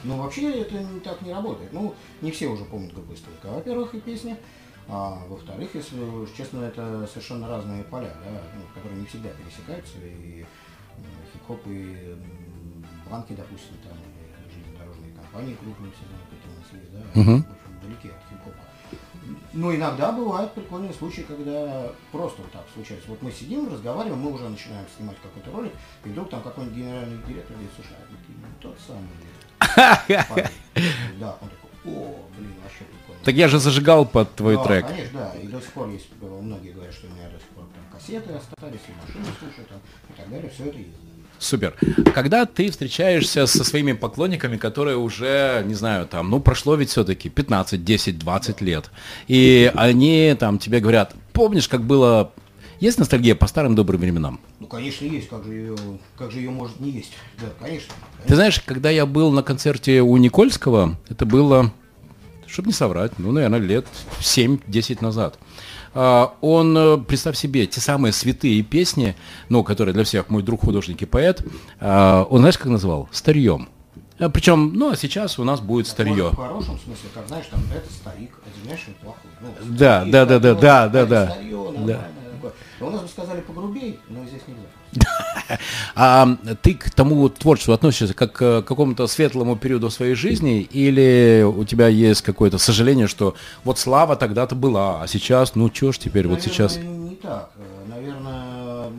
[0.04, 1.72] Но вообще это так не работает.
[1.74, 4.36] Ну, не все уже помнят группу СТДК, во-первых, и песни.
[4.88, 5.98] А во-вторых, если
[6.36, 9.98] честно, это совершенно разные поля, да, ну, которые не всегда пересекаются.
[10.00, 10.46] И
[11.34, 12.16] хип-хоп, и
[13.10, 17.44] банки, допустим, там, или железнодорожные компании крупные, все знают, какие у нас есть, да, Мгм.
[17.44, 18.64] в общем, далеки от хип-хопа.
[19.54, 23.08] Но иногда бывают прикольные случаи, когда просто вот так случается.
[23.10, 25.72] Вот мы сидим, разговариваем, мы уже начинаем снимать какой-то ролик,
[26.04, 29.31] и вдруг там какой-нибудь генеральный директор говорит, слушай, а ты не тот самый парень?»
[29.76, 33.21] Да, он такой, о, блин, вообще прикольно.
[33.24, 34.88] Так я же зажигал под твой Да, трек.
[34.88, 37.47] Конечно, да, и до сих пор есть, э, многие говорят, что у меня до сих
[37.50, 40.89] пор там кассеты остались, и машины слушают, там, и так далее, все это есть.
[41.39, 41.76] Супер.
[42.13, 47.30] Когда ты встречаешься со своими поклонниками, которые уже, не знаю, там, ну, прошло ведь все-таки
[47.30, 48.91] 15, 10, 20 лет,
[49.28, 52.32] и они там тебе говорят, помнишь, как было
[52.82, 54.39] есть ностальгия по старым добрым временам?
[54.60, 55.30] Ну, конечно, есть.
[55.30, 55.76] Как же ее,
[56.17, 57.13] как же ее может не есть?
[57.39, 58.28] Да, конечно, конечно.
[58.28, 61.72] Ты знаешь, когда я был на концерте у Никольского, это было,
[62.48, 63.86] чтобы не соврать, ну, наверное, лет
[64.20, 65.38] 7-10 назад.
[65.94, 69.15] А, он, э, представь себе, те самые святые песни,
[69.50, 71.46] ну, которые для всех мой друг художник и поэт,
[71.80, 73.10] а, он знаешь, как назвал?
[73.12, 73.70] Старьем.
[74.17, 76.30] А, Причем, ну, а сейчас у нас будет старье.
[76.30, 79.30] В хорошем смысле, как знаешь, там это старик, а Демяшин плохой.
[79.41, 81.32] Ну, Да, да, да, да, да, да, это да.
[81.32, 82.08] старье, Да.
[82.82, 82.89] Такое.
[82.89, 85.08] У нас бы сказали погрубей, но здесь нельзя.
[85.96, 86.28] А
[86.62, 91.63] ты к тому вот творчеству относишься как к какому-то светлому периоду своей жизни, или у
[91.65, 96.28] тебя есть какое-то сожаление, что вот слава тогда-то была, а сейчас, ну чё ж теперь,
[96.28, 96.78] вот Наверное, сейчас...
[96.78, 97.52] не так.
[97.58, 98.89] Э, Наверное,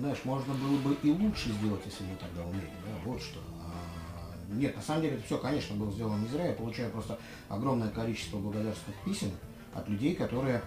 [0.00, 2.70] знаешь, можно было бы и лучше сделать, если мы тогда умели.
[2.84, 3.10] Да?
[3.10, 3.38] Вот что.
[3.64, 6.48] А, Нет, на самом деле это все, конечно, было сделано не зря.
[6.48, 9.30] Я получаю просто огромное количество благодарственных писем
[9.74, 10.62] от людей, которые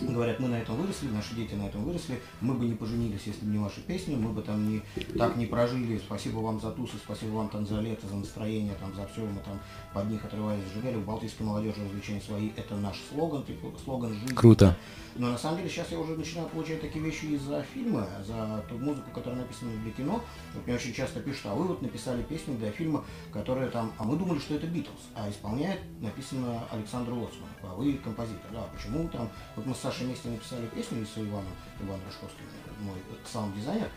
[0.00, 3.44] говорят, мы на этом выросли, наши дети на этом выросли, мы бы не поженились, если
[3.44, 4.82] бы не ваши песни, мы бы там не,
[5.16, 8.94] так не прожили, спасибо вам за тусы, спасибо вам там за лето, за настроение, там,
[8.94, 9.58] за все, мы там
[9.92, 13.44] под них отрываясь сжигали, у Балтийской молодежи развлечения свои, это наш слоган,
[13.84, 14.34] слоган жизни.
[14.34, 14.76] Круто.
[15.16, 18.78] Но на самом деле сейчас я уже начинаю получать такие вещи из-за фильма, за ту
[18.78, 20.22] музыку, которая написана для кино.
[20.54, 24.04] Вот мне очень часто пишут, а вы вот написали песню для фильма, которая там, а
[24.04, 28.39] мы думали, что это Битлз, а исполняет написано Александр Лоцман, а вы композитор.
[28.52, 32.44] Да, почему там, вот мы с Сашей вместе написали песню с Иваном, Иван Рожковский,
[32.80, 33.88] мой саунд-дизайнер,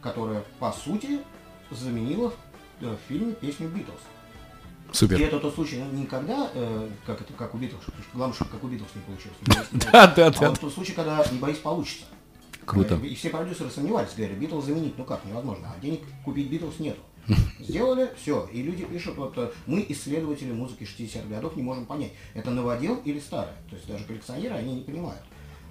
[0.00, 1.20] которая, по сути,
[1.70, 2.32] заменила
[2.80, 4.00] э, в фильме песню Битлз.
[4.92, 5.20] И Супер.
[5.22, 7.80] это тот случай, ну, никогда, э, как это, как у Битлз,
[8.12, 9.68] главное, чтобы как у Битлз не получилось.
[9.92, 10.48] Да, да, А да.
[10.50, 12.06] вот тот случай, когда не боюсь, получится.
[12.64, 12.96] Круто.
[12.96, 17.00] И все продюсеры сомневались, говорят, Битлз заменить, ну как, невозможно, а денег купить Битлз нету.
[17.60, 22.12] Сделали, все, и люди пишут, вот э, мы, исследователи музыки 60-х годов, не можем понять,
[22.34, 23.54] это новодел или старое.
[23.68, 25.22] То есть даже коллекционеры, они не понимают.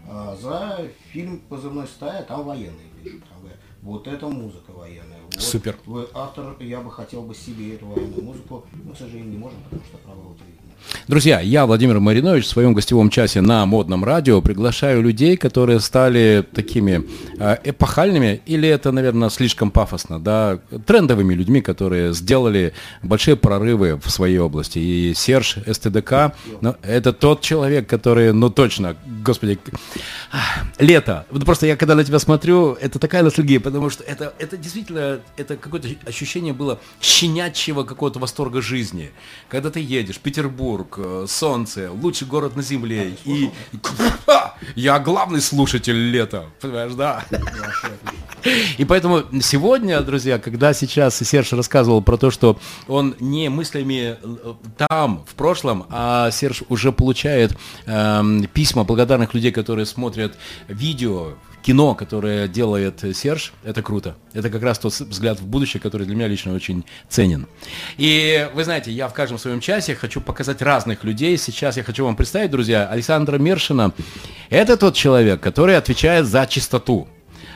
[0.08, 5.22] А, За фильм «Позывной стая» там военные пишут, там говорят, вот это музыка военная.
[5.24, 5.78] Вот Супер.
[5.86, 9.62] Вы автор, я бы хотел бы себе эту военную музыку, но, к сожалению, не можем,
[9.64, 10.59] потому что права у телевидения.
[11.08, 16.46] Друзья, я, Владимир Маринович, в своем гостевом часе на модном радио приглашаю людей, которые стали
[16.54, 17.04] такими
[17.40, 24.10] э, эпохальными, или это, наверное, слишком пафосно, да, трендовыми людьми, которые сделали большие прорывы в
[24.10, 24.80] своей области.
[24.80, 29.60] И Серж СТДК, ну, это тот человек, который, ну точно, господи,
[30.80, 31.26] лето.
[31.32, 35.20] Вот просто я когда на тебя смотрю, это такая ностальгия, потому что это, это действительно,
[35.38, 39.12] это какое-то ощущение было щенячьего какого-то восторга жизни.
[39.50, 43.50] Когда ты едешь, Петербург, э, солнце, лучший город на земле, и,
[44.76, 47.26] я главный слушатель лета, понимаешь, да?
[48.78, 54.54] И поэтому сегодня, друзья, когда сейчас Серж рассказывал про то, что он не мыслями э,
[54.78, 61.96] там, в прошлом, а Серж уже получает эм, письма благодарных людей, которые смотрят видео, кино,
[61.96, 64.16] которое делает Серж, это круто.
[64.34, 67.48] Это как раз тот взгляд в будущее, который для меня лично очень ценен.
[67.98, 71.38] И вы знаете, я в каждом своем часе хочу показать разных людей.
[71.38, 73.94] Сейчас я хочу вам представить, друзья, Александра Мершина.
[74.50, 77.08] Это тот человек, который отвечает за чистоту.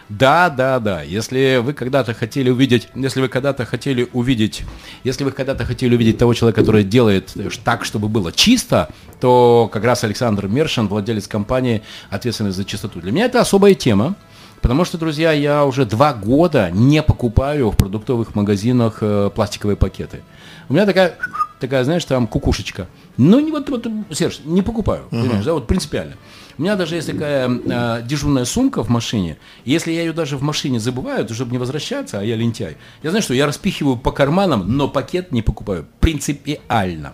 [0.09, 1.01] Да, да, да.
[1.01, 4.63] Если вы когда-то хотели увидеть, если вы когда-то хотели увидеть,
[5.03, 8.89] если вы когда-то хотели увидеть того человека, который делает э, так, чтобы было чисто,
[9.19, 12.99] то как раз Александр Мершин, владелец компании, ответственный за чистоту.
[12.99, 14.15] Для меня это особая тема.
[14.61, 20.21] Потому что, друзья, я уже два года не покупаю в продуктовых магазинах э, пластиковые пакеты.
[20.69, 21.17] У меня такая,
[21.59, 22.87] такая, знаешь, там кукушечка.
[23.17, 26.13] Ну, не вот, вот Серж, не покупаю, понимаешь, да, вот принципиально.
[26.57, 30.43] У меня даже есть такая э, дежурная сумка в машине, если я ее даже в
[30.43, 34.11] машине забываю, то чтобы не возвращаться, а я лентяй, я знаю, что я распихиваю по
[34.11, 37.13] карманам, но пакет не покупаю, принципиально.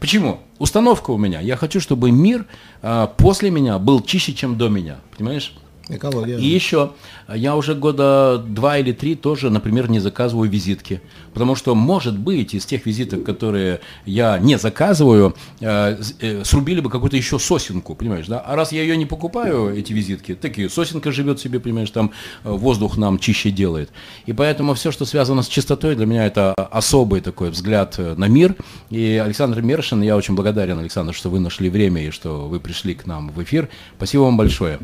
[0.00, 0.40] Почему?
[0.58, 1.40] Установка у меня.
[1.40, 2.46] Я хочу, чтобы мир
[2.82, 4.98] э, после меня был чище, чем до меня.
[5.16, 5.52] Понимаешь?
[5.88, 6.38] Экология.
[6.38, 6.92] И еще,
[7.28, 11.00] я уже года два или три тоже, например, не заказываю визитки.
[11.32, 16.90] Потому что, может быть, из тех визиток, которые я не заказываю, э, э, срубили бы
[16.90, 18.40] какую-то еще сосенку, понимаешь, да?
[18.40, 22.12] А раз я ее не покупаю, эти визитки, такие, сосенка живет себе, понимаешь, там
[22.44, 23.90] э, воздух нам чище делает.
[24.26, 28.56] И поэтому все, что связано с чистотой, для меня это особый такой взгляд на мир.
[28.90, 32.94] И Александр Мершин, я очень благодарен, Александр, что вы нашли время и что вы пришли
[32.94, 33.68] к нам в эфир.
[33.96, 34.78] Спасибо вам большое.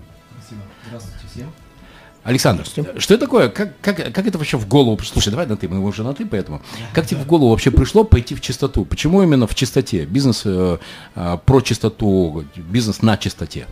[2.24, 3.50] Александр, что это такое?
[3.50, 5.12] Как, как, как это вообще в голову пришло?
[5.14, 6.62] Слушай, давай на ты, мы уже на ты, поэтому.
[6.94, 8.86] Как тебе в голову вообще пришло пойти в чистоту?
[8.86, 10.06] Почему именно в чистоте?
[10.06, 10.78] Бизнес э,
[11.14, 13.66] э, про чистоту, бизнес на чистоте.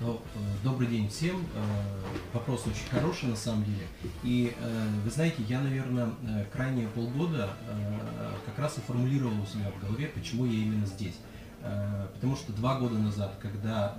[0.00, 0.18] Ну,
[0.64, 1.36] Добрый день всем.
[1.54, 1.60] Э,
[2.32, 3.86] вопрос очень хороший на самом деле.
[4.22, 6.10] И э, вы знаете, я, наверное,
[6.54, 7.50] крайние полгода
[8.46, 11.16] как раз и формулировал у себя в голове, почему я именно здесь.
[12.14, 13.94] Потому что два года назад, когда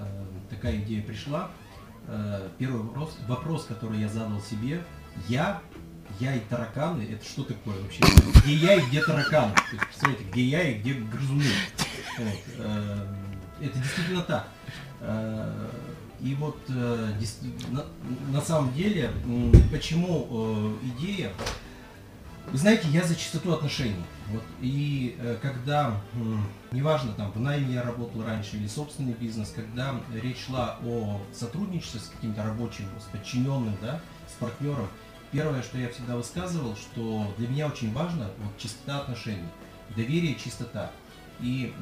[0.50, 1.52] такая идея пришла,
[2.58, 4.84] первый вопрос, вопрос, который я задал себе,
[5.28, 5.62] я,
[6.20, 8.04] я и тараканы, это что такое вообще?
[8.44, 9.54] Где я и где тараканы?
[9.54, 11.44] То есть, представляете, где я и где грызуны?
[12.18, 12.66] Вот.
[13.62, 14.48] Это действительно так.
[16.22, 17.14] И вот э,
[17.70, 17.84] на,
[18.32, 19.12] на самом деле,
[19.72, 21.32] почему э, идея,
[22.48, 24.04] вы знаете, я за чистоту отношений.
[24.30, 26.02] Вот, и э, когда,
[26.72, 32.00] неважно, там, в найме я работал раньше или собственный бизнес, когда речь шла о сотрудничестве
[32.00, 34.88] с каким-то рабочим, с подчиненным, да, с партнером,
[35.32, 39.48] первое, что я всегда высказывал, что для меня очень важно вот, чистота отношений,
[39.96, 40.92] доверие, чистота.
[41.40, 41.74] И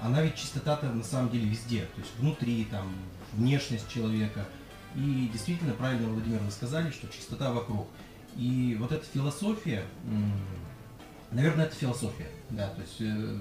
[0.00, 2.94] она ведь чистота-то на самом деле везде, то есть внутри, там,
[3.32, 4.46] внешность человека.
[4.94, 7.88] И действительно, правильно, Владимир, вы сказали, что чистота вокруг.
[8.36, 9.84] И вот эта философия,
[11.30, 13.36] наверное, это философия, да, то есть э,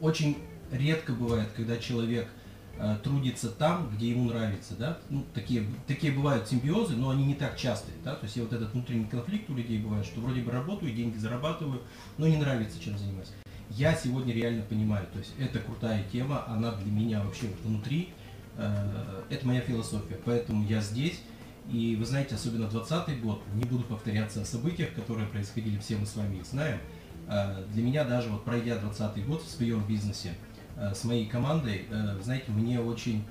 [0.00, 0.38] очень
[0.70, 2.28] редко бывает, когда человек
[2.78, 7.34] э, трудится там, где ему нравится, да, ну, такие, такие бывают симбиозы, но они не
[7.34, 10.40] так частые, да, то есть и вот этот внутренний конфликт у людей бывает, что вроде
[10.40, 11.82] бы работаю, деньги зарабатываю,
[12.16, 13.32] но не нравится, чем занимаюсь.
[13.70, 18.10] Я сегодня реально понимаю, то есть это крутая тема, она для меня вообще внутри,
[18.56, 21.20] Э, это моя философия, поэтому я здесь.
[21.70, 26.06] И вы знаете, особенно 20 год, не буду повторяться о событиях, которые происходили, все мы
[26.06, 26.78] с вами их знаем.
[27.28, 30.34] Э, для меня даже вот пройдя 20 год в своем бизнесе
[30.76, 31.86] э, с моей командой,
[32.22, 33.24] знаете, мне очень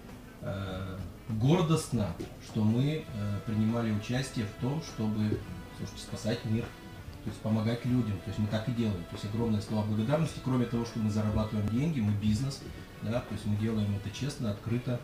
[1.27, 2.07] гордостно,
[2.45, 3.03] что мы
[3.47, 5.39] принимали участие в том, чтобы
[5.77, 6.63] слушайте, спасать мир,
[7.23, 8.17] то есть помогать людям.
[8.19, 9.03] То есть мы так и делаем.
[9.05, 12.61] То есть огромное слова благодарности, кроме того, что мы зарабатываем деньги, мы бизнес,
[13.01, 14.99] да, то есть мы делаем это честно, открыто.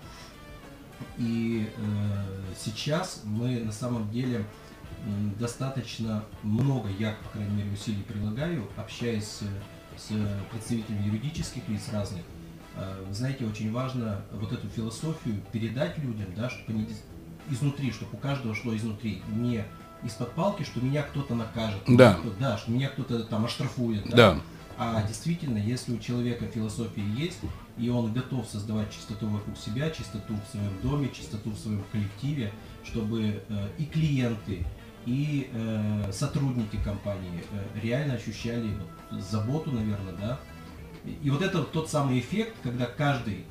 [1.17, 2.25] И э,
[2.57, 4.45] сейчас мы на самом деле
[5.39, 9.39] достаточно много, я, по крайней мере, усилий прилагаю, общаясь
[9.97, 10.11] с,
[10.51, 12.21] представителями юридических лиц разных.
[12.75, 16.87] Э, знаете, очень важно вот эту философию передать людям, да, чтобы они
[17.49, 19.65] изнутри, чтобы у каждого шло изнутри, не
[20.03, 24.33] из-под палки, что меня кто-то накажет, да, кто да что меня кто-то там оштрафует, да,
[24.33, 24.41] да.
[24.77, 27.39] А действительно, если у человека философия есть,
[27.81, 32.53] и он готов создавать чистоту вокруг себя, чистоту в своем доме, чистоту в своем коллективе,
[32.83, 34.63] чтобы э, и клиенты,
[35.07, 38.69] и э, сотрудники компании э, реально ощущали
[39.09, 40.39] заботу, наверное, да.
[41.23, 43.45] И вот это тот самый эффект, когда каждый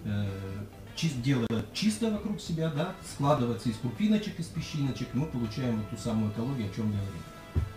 [0.95, 5.97] чист, делает чисто вокруг себя, да, складывается из крупиночек, из песчиночек, мы получаем вот ту
[5.97, 7.23] самую экологию, о чем говорим.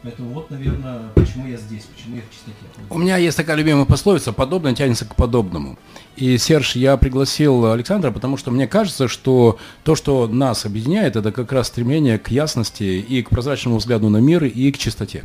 [0.04, 2.58] Поэтому вот, наверное, почему я здесь, почему я в чистоте.
[2.89, 5.80] У меня есть такая любимая пословица, подобное тянется к подобному.
[6.18, 11.32] И, Серж, я пригласил Александра, потому что мне кажется, что то, что нас объединяет, это
[11.32, 15.24] как раз стремление к ясности и к прозрачному взгляду на мир, и к чистоте.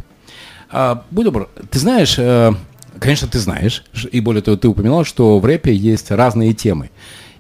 [0.71, 2.53] А, будь добр, ты знаешь, э,
[3.01, 6.91] конечно, ты знаешь, и более того, ты упоминал, что в рэпе есть разные темы.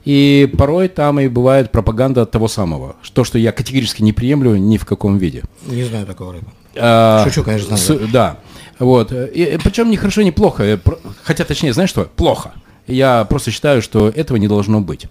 [0.08, 4.78] И порой там и бывает пропаганда того самого, то, что я категорически не приемлю ни
[4.78, 5.42] в каком виде.
[5.66, 6.46] Не знаю такого рэпа.
[6.76, 8.00] А, Шучу, конечно, знаю.
[8.00, 8.38] С, да.
[8.78, 9.12] Вот.
[9.12, 10.80] И, причем не хорошо, не плохо.
[11.24, 12.04] Хотя, точнее, знаешь что?
[12.16, 12.52] Плохо.
[12.86, 15.04] Я просто считаю, что этого не должно быть.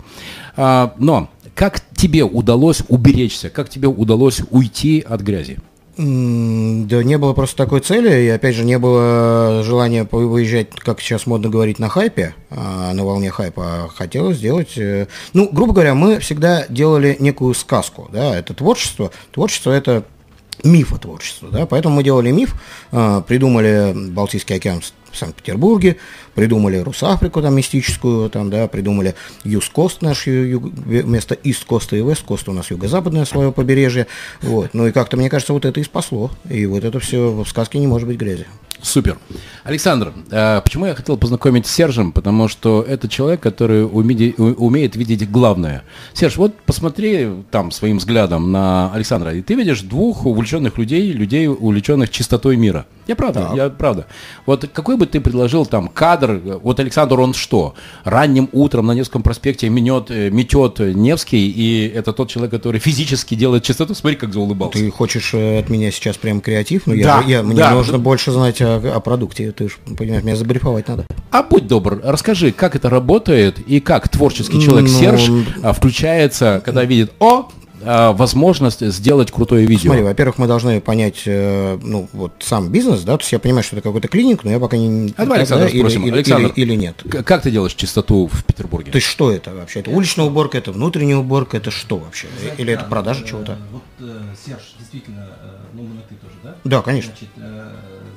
[0.56, 3.52] А, но как тебе удалось уберечься?
[3.52, 5.60] Как тебе удалось уйти от грязи?
[5.98, 11.26] Да не было просто такой цели, и опять же не было желания выезжать, как сейчас
[11.26, 13.90] модно говорить, на хайпе, а, на волне хайпа.
[13.96, 19.12] Хотелось сделать, э, ну, грубо говоря, мы всегда делали некую сказку, да, это творчество.
[19.32, 20.04] Творчество это
[20.64, 21.50] мифа творчества.
[21.52, 21.66] Да?
[21.66, 22.56] Поэтому мы делали миф,
[22.92, 25.98] а, придумали Балтийский океан в Санкт-Петербурге,
[26.36, 32.54] придумали Русафрику там мистическую, там, да, придумали Юст-Кост наш, юг, вместо Ист-Коста и Вест-Коста у
[32.54, 34.08] нас юго-западное свое побережье.
[34.42, 34.74] Вот.
[34.74, 36.32] Ну и как-то, мне кажется, вот это и спасло.
[36.50, 38.46] И вот это все в сказке не может быть грязи.
[38.88, 39.18] Супер.
[39.66, 42.14] Александр, э, почему я хотел познакомить с Сержем?
[42.14, 45.84] Потому что это человек, который умеет видеть главное.
[46.14, 51.48] Серж, вот посмотри там своим взглядом на Александра, и ты видишь двух увлеченных людей, людей,
[51.48, 52.86] увлеченных чистотой мира.
[53.08, 53.56] Я правда, так.
[53.56, 54.06] я правда.
[54.46, 59.24] Вот какой бы ты предложил там кадр, вот Александр, он что, ранним утром на Невском
[59.24, 64.34] проспекте менет, э, метет Невский, и это тот человек, который физически делает чистоту, смотри, как
[64.34, 64.78] заулыбался.
[64.78, 66.84] Ты хочешь э, от меня сейчас прям креатив?
[66.86, 67.72] Ну, да, я, я, мне да.
[67.72, 71.06] нужно больше знать о, о продукте, ты же понимаешь, меня забрифовать надо.
[71.32, 75.30] А будь добр, расскажи, как это работает, и как творческий человек ну, Серж
[75.64, 77.50] а, включается, когда видит, о,
[77.82, 79.90] возможность сделать крутое видео?
[79.92, 83.64] Смотри, во-первых, мы должны понять, э, ну, вот сам бизнес, да, то есть я понимаю,
[83.64, 85.14] что это какой-то клиник, но я пока не...
[85.18, 86.06] А давай, Александр, да, или, спросим.
[86.06, 87.04] или, Александр, или, или нет.
[87.26, 88.92] Как ты делаешь чистоту в Петербурге?
[88.92, 89.80] То есть что это вообще?
[89.82, 92.28] Это уличная уборка, это внутренняя уборка, это что вообще?
[92.40, 93.58] Знаете, Или это да, продажа э, чего-то?
[93.72, 96.56] Вот э, Серж, действительно, э, ну на ты тоже, да?
[96.64, 97.12] Да, конечно.
[97.12, 97.72] Значит, э,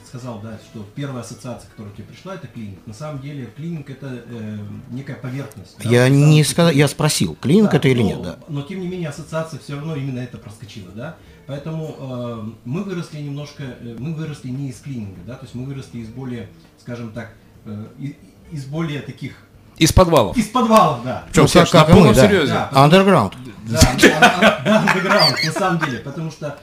[0.07, 2.79] сказал, да, что первая ассоциация, которая тебе пришла, это клиник.
[2.87, 4.59] На самом деле клиник это э,
[4.91, 5.77] некая поверхность.
[5.83, 8.39] да, Я не сказал, я спросил, клиник Да, это или но- нет, да.
[8.49, 11.17] Но тем не менее ассоциация все равно именно это проскочила, да.
[11.47, 15.65] Поэтому э, мы выросли немножко, э, мы выросли не из клининга, да, то есть мы
[15.65, 16.49] выросли из более,
[16.79, 17.33] скажем так,
[17.65, 18.17] э, и-
[18.53, 19.35] из более таких
[19.79, 20.37] Из подвалов.
[20.37, 21.25] из подвалов, да.
[21.29, 22.27] Причем, Ну, Серж, как- как мы, да.
[22.29, 22.53] серьезе.
[22.53, 22.71] Да.
[22.73, 23.35] Underground.
[23.69, 26.59] Да, а- а- да, underground, на самом деле, потому что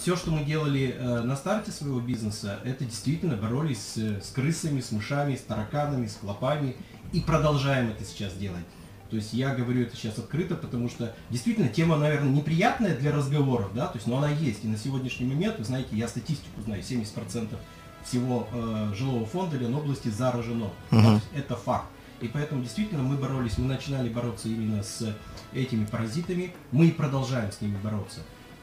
[0.00, 4.80] все, что мы делали э, на старте своего бизнеса, это действительно боролись с, с крысами,
[4.80, 6.74] с мышами, с тараканами, с клопами,
[7.12, 8.64] и продолжаем это сейчас делать.
[9.12, 13.74] То есть я говорю это сейчас открыто, потому что действительно тема, наверное, неприятная для разговоров,
[13.74, 14.64] да, то есть, но она есть.
[14.64, 17.54] И на сегодняшний момент, вы знаете, я статистику знаю, 70%
[18.06, 20.70] всего э, жилого фонда Ленобласти заражено.
[20.90, 21.84] Да, то есть это факт.
[22.22, 25.14] И поэтому действительно мы боролись, мы начинали бороться именно с
[25.52, 28.20] этими паразитами, мы и продолжаем с ними бороться.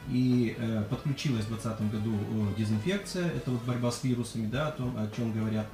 [0.08, 4.72] И э, подключилась в 2020 году э, дезинфекция, это вот борьба с вирусами, да, о
[4.72, 5.68] том, о чем говорят.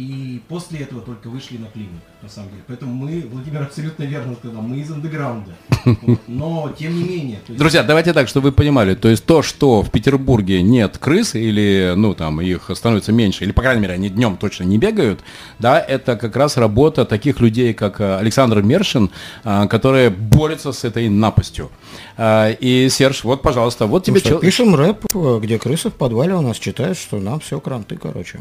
[0.00, 2.62] И после этого только вышли на клиник, на самом деле.
[2.66, 5.50] Поэтому мы, Владимир абсолютно верно сказал, мы из андеграунда.
[6.02, 6.20] Вот.
[6.26, 7.38] Но, тем не менее...
[7.46, 11.34] есть- Друзья, давайте так, чтобы вы понимали, то есть то, что в Петербурге нет крыс
[11.34, 15.20] или, ну, там, их становится меньше, или, по крайней мере, они днем точно не бегают,
[15.58, 19.10] да, это как раз работа таких людей, как э, Александр Мершин,
[19.44, 21.70] а, которые борются с этой напастью.
[22.16, 24.20] А, И, Серж, вот, пожалуйста, вот Ну тебе...
[24.20, 27.60] что, чел- пишем рэп, э, где крысы в подвале у нас читают, что нам все
[27.60, 28.40] кранты, короче.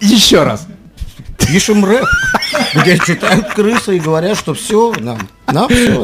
[0.00, 0.66] Еще раз.
[1.38, 2.04] Пишем рэп,
[2.74, 6.02] где читают крысы и говорят, что все, нам, нам все,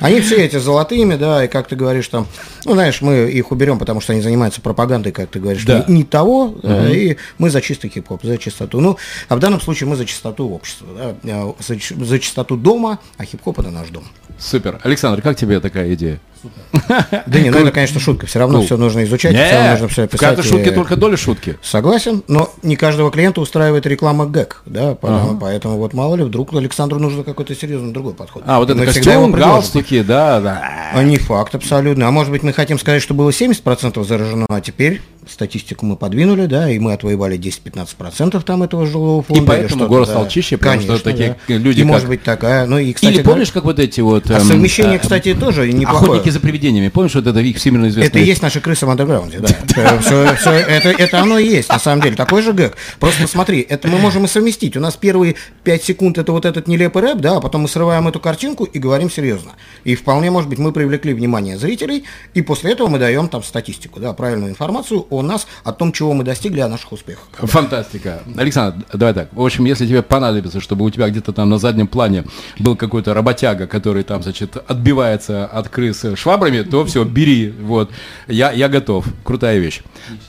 [0.00, 2.28] Они все эти золотыми, да, и как ты говоришь там,
[2.64, 5.84] ну, знаешь, мы их уберем, потому что они занимаются пропагандой, как ты говоришь, Да.
[5.88, 8.80] не, не того, да, и мы за чистый хип-хоп, за чистоту.
[8.80, 8.96] Ну,
[9.28, 13.24] а в данном случае мы за чистоту общества, да, э, за, за чистоту дома, а
[13.24, 14.04] хип-хоп это наш дом.
[14.38, 14.80] Супер.
[14.82, 16.20] Александр, как тебе такая идея?
[16.42, 17.22] Супер.
[17.26, 18.66] Да не, ну это, конечно, шутка, все равно Cool.
[18.66, 20.20] все нужно изучать, все равно нужно все в описать.
[20.20, 21.56] каждой шутке только доля шутки.
[21.62, 26.52] Согласен, но не каждого клиента устраивает реклама ГЭК, да, поэтому, поэтому вот мало ли, вдруг
[26.54, 28.42] Александру нужен какой-то серьезный другой подход.
[28.46, 30.90] А, вот И это костюм, галстуки, да, да.
[30.92, 32.06] А не факт абсолютно.
[32.06, 35.00] А может быть мы хотим сказать, что было 70% заражено, а теперь
[35.36, 39.40] статистику мы подвинули, да, и мы отвоевали 10-15% там этого жилого фонда.
[39.40, 40.14] или поэтому город да.
[40.14, 41.54] стал чище, потому что Конечно, такие да.
[41.56, 44.30] люди, И как- может быть такая, ну и, кстати, Или помнишь, как вот эти вот...
[44.30, 46.12] а эм, совмещение, э, кстати, тоже неплохое.
[46.12, 46.88] Охотники за привидениями.
[46.88, 48.08] Помнишь, вот это их всемирно известный...
[48.08, 49.38] Это и есть наши крысы в андерграунде,
[49.76, 50.00] да.
[50.06, 52.16] Э, это, это оно и есть, на самом деле.
[52.16, 52.74] Такой же гэг.
[52.98, 54.76] Просто смотри, это мы можем и совместить.
[54.76, 55.34] У нас первые
[55.64, 58.78] 5 секунд это вот этот нелепый рэп, да, а потом мы срываем эту картинку и
[58.78, 59.52] говорим серьезно.
[59.84, 64.00] И вполне, может быть, мы привлекли внимание зрителей, и после этого мы даем там статистику,
[64.00, 67.24] да, правильную информацию о нас, о том, чего мы достигли, о наших успехах.
[67.32, 68.22] Фантастика.
[68.36, 69.28] Александр, давай так.
[69.32, 72.24] В общем, если тебе понадобится, чтобы у тебя где-то там на заднем плане
[72.58, 77.50] был какой-то работяга, который там, значит, отбивается от крыс швабрами, то все, бери.
[77.50, 77.90] Вот.
[78.28, 79.06] Я, я готов.
[79.24, 79.82] Крутая вещь.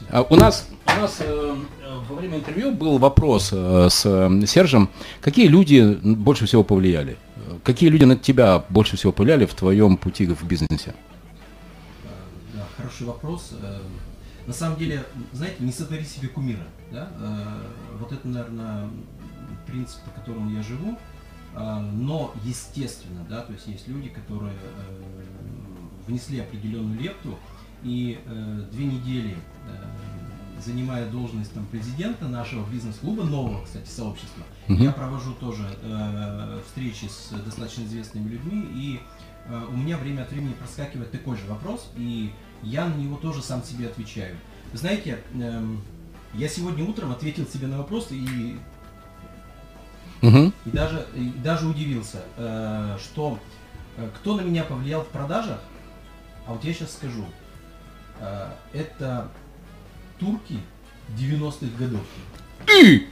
[0.10, 0.68] А у нас,
[0.98, 1.56] у нас э,
[2.10, 4.89] во время интервью был вопрос э, с э, Сержем.
[5.22, 7.18] Какие люди больше всего повлияли?
[7.64, 10.93] Какие люди на тебя больше всего повлияли в твоем пути в бизнесе?
[12.54, 13.52] Да, хороший вопрос.
[14.48, 16.64] Э, На самом деле, знаете, не сотвори себе кумира.
[16.91, 17.10] Да?
[17.20, 18.89] Э, Вот это, наверное,
[19.66, 20.98] принцип, по которому я живу.
[21.56, 25.02] А, Но, естественно, да, то есть есть люди, которые э,
[26.08, 27.38] внесли определенную лепту,
[27.84, 29.36] и э, две недели
[29.68, 34.84] э, занимая должность там, президента нашего бизнес-клуба, нового, кстати, сообщества, Мгм.
[34.84, 39.00] я провожу тоже э, встречи с достаточно известными людьми, и
[39.48, 42.32] э, у меня время от времени проскакивает такой же вопрос, и
[42.64, 44.36] я на него тоже сам себе отвечаю.
[44.72, 45.82] Вы знаете, эм,
[46.34, 48.58] я сегодня утром ответил себе на вопрос и,
[50.22, 50.53] Мгм.
[50.66, 53.39] и даже, и даже удивился, э, что
[53.97, 55.60] э, кто на меня повлиял в продажах,
[56.47, 57.26] а вот я сейчас скажу,
[58.20, 59.30] э, это
[60.20, 60.60] турки
[61.18, 62.01] 90-х годов.
[62.70, 63.08] И!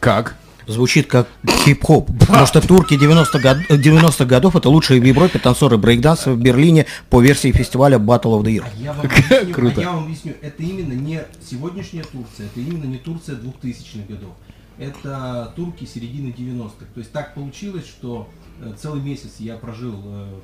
[0.00, 0.36] Как?
[0.68, 1.28] Звучит как
[1.64, 6.38] хип-хоп, потому что турки 90 год- 90-х годов это лучшие в Европе танцоры брейкданса в
[6.38, 8.64] Берлине по версии фестиваля Battle of the Year.
[8.66, 9.80] А я вам объясню, Круто.
[9.80, 14.30] а я вам объясню, это именно не сегодняшняя Турция, это именно не Турция 2000-х годов.
[14.78, 16.84] Это турки середины 90-х.
[16.94, 18.28] То есть так получилось, что
[18.60, 20.34] э, целый месяц я прожил э,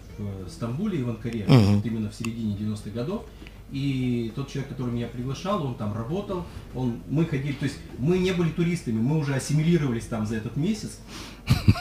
[0.47, 3.23] в Стамбуле и в Анкаре, вот именно в середине 90-х годов.
[3.75, 6.47] И тот человек, который меня приглашал, он там работал,
[6.77, 10.57] он, мы ходили, то есть мы не были туристами, мы уже ассимилировались там за этот
[10.57, 11.01] месяц.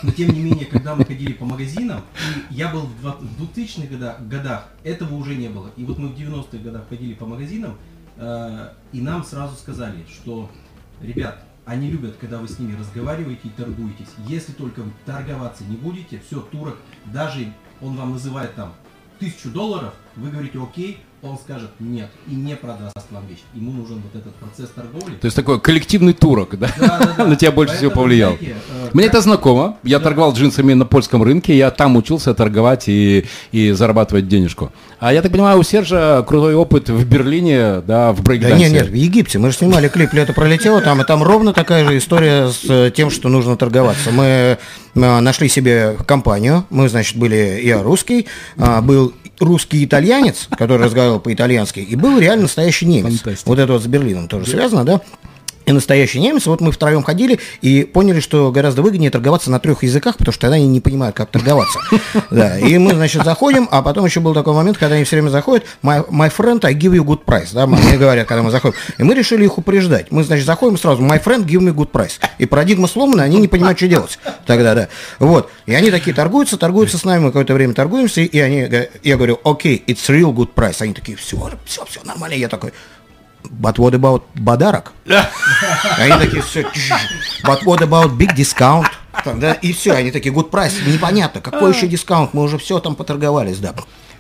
[0.02, 2.02] Но тем не менее, когда мы ходили по магазинам,
[2.50, 5.70] и я был в 2000-х годах, годах, этого уже не было.
[5.78, 7.78] И вот мы в 90-х годах ходили по магазинам,
[8.18, 10.50] э, и нам сразу сказали, что,
[11.00, 14.10] ребят, они любят, когда вы с ними разговариваете и торгуетесь.
[14.28, 18.74] Если только торговаться не будете, все, турок, даже он вам называет там
[19.20, 23.40] тысячу долларов, вы говорите окей, он скажет нет и не продаст вам вещь.
[23.54, 25.16] Ему нужен вот этот процесс торговли.
[25.16, 26.70] То есть такой коллективный турок, да?
[26.78, 27.26] Да, да, да.
[27.28, 28.36] На тебя больше Поэтому, всего повлиял.
[28.36, 29.14] Знаете, э, Мне как...
[29.14, 29.78] это знакомо.
[29.84, 30.04] Я да.
[30.04, 34.74] торговал джинсами на польском рынке, я там учился торговать и, и зарабатывать денежку.
[35.00, 38.56] А я так понимаю, у Сержа крутой опыт в Берлине, да, в брейкдансе.
[38.56, 39.40] Да нет, нет, в Египте.
[39.40, 42.92] Мы же снимали клип «Лето пролетело», там, и там ровно такая же история с э,
[42.94, 44.12] тем, что нужно торговаться.
[44.12, 44.58] Мы э,
[44.94, 49.14] нашли себе компанию, мы, значит, были, я русский, а, был
[49.44, 53.20] русский итальянец, который разговаривал по-итальянски, и был реально настоящий немец.
[53.20, 53.50] Фантастика.
[53.50, 55.02] Вот это вот с Берлином тоже связано, да?
[55.66, 56.46] И настоящий немец.
[56.46, 60.42] Вот мы втроем ходили и поняли, что гораздо выгоднее торговаться на трех языках, потому что
[60.42, 61.80] тогда они не понимают, как торговаться.
[62.30, 65.30] Да, и мы, значит, заходим, а потом еще был такой момент, когда они все время
[65.30, 68.76] заходят, my, my friend, I give you good price, да, мне говорят, когда мы заходим.
[68.98, 70.12] И мы решили их упреждать.
[70.12, 72.14] Мы, значит, заходим сразу, my friend, give me good price.
[72.38, 74.88] И парадигма сломана, они не понимают, что делать тогда, да.
[75.20, 75.50] Вот.
[75.66, 78.70] И они такие торгуются, торгуются с нами, мы какое-то время торгуемся, и они,
[79.04, 80.78] я говорю, окей, okay, it's real good price.
[80.80, 82.36] Они такие, все, все, все нормально.
[82.36, 82.74] Я такой,
[83.60, 84.94] But what about Бадарок?
[85.06, 86.62] Они такие, все,
[87.46, 88.88] but what about big discount?
[89.40, 92.96] да, и все, они такие, good price, непонятно, какой еще дискаунт, мы уже все там
[92.96, 93.76] поторговались, да.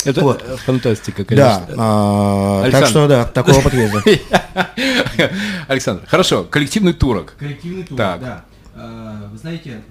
[0.05, 0.41] Это вот.
[0.65, 1.65] фантастика, конечно.
[1.67, 4.21] Да, а, так что да, такой опыт есть.
[5.67, 7.35] Александр, хорошо, коллективный турок.
[7.39, 8.21] Коллективный турок, так.
[8.21, 8.45] да.
[8.75, 9.83] А, вы знаете,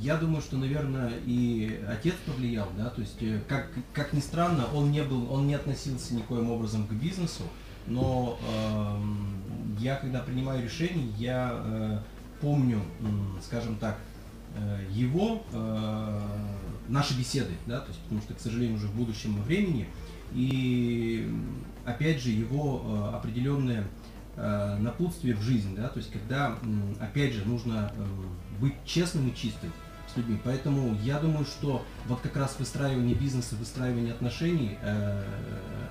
[0.00, 4.66] я думаю, что, наверное, и отец повлиял, да, то есть, э, как, как ни странно,
[4.72, 7.42] он не был, он не относился никоим образом к бизнесу,
[7.86, 11.98] но э, я, когда принимаю решение, я э,
[12.40, 13.04] помню, э,
[13.42, 13.98] скажем так,
[14.56, 16.20] э, его, э,
[16.88, 19.88] наши беседы, да, то есть, потому что, к сожалению, уже в будущем времени,
[20.32, 21.32] и
[21.84, 23.84] опять же его э, определенное
[24.36, 26.56] э, напутствие в жизнь, да, то есть, когда,
[27.00, 28.04] опять же, нужно э,
[28.60, 29.72] быть честным и чистым,
[30.12, 30.40] с людьми.
[30.44, 35.22] Поэтому я думаю, что вот как раз выстраивание бизнеса, выстраивание отношений, э,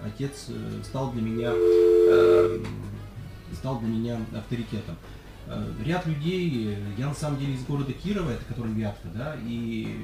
[0.06, 2.64] отец э, стал для меня э,
[3.54, 4.96] стал для меня авторитетом.
[5.48, 9.98] Э, ряд людей, я на самом деле из города Кирова, это который Вятка, да, и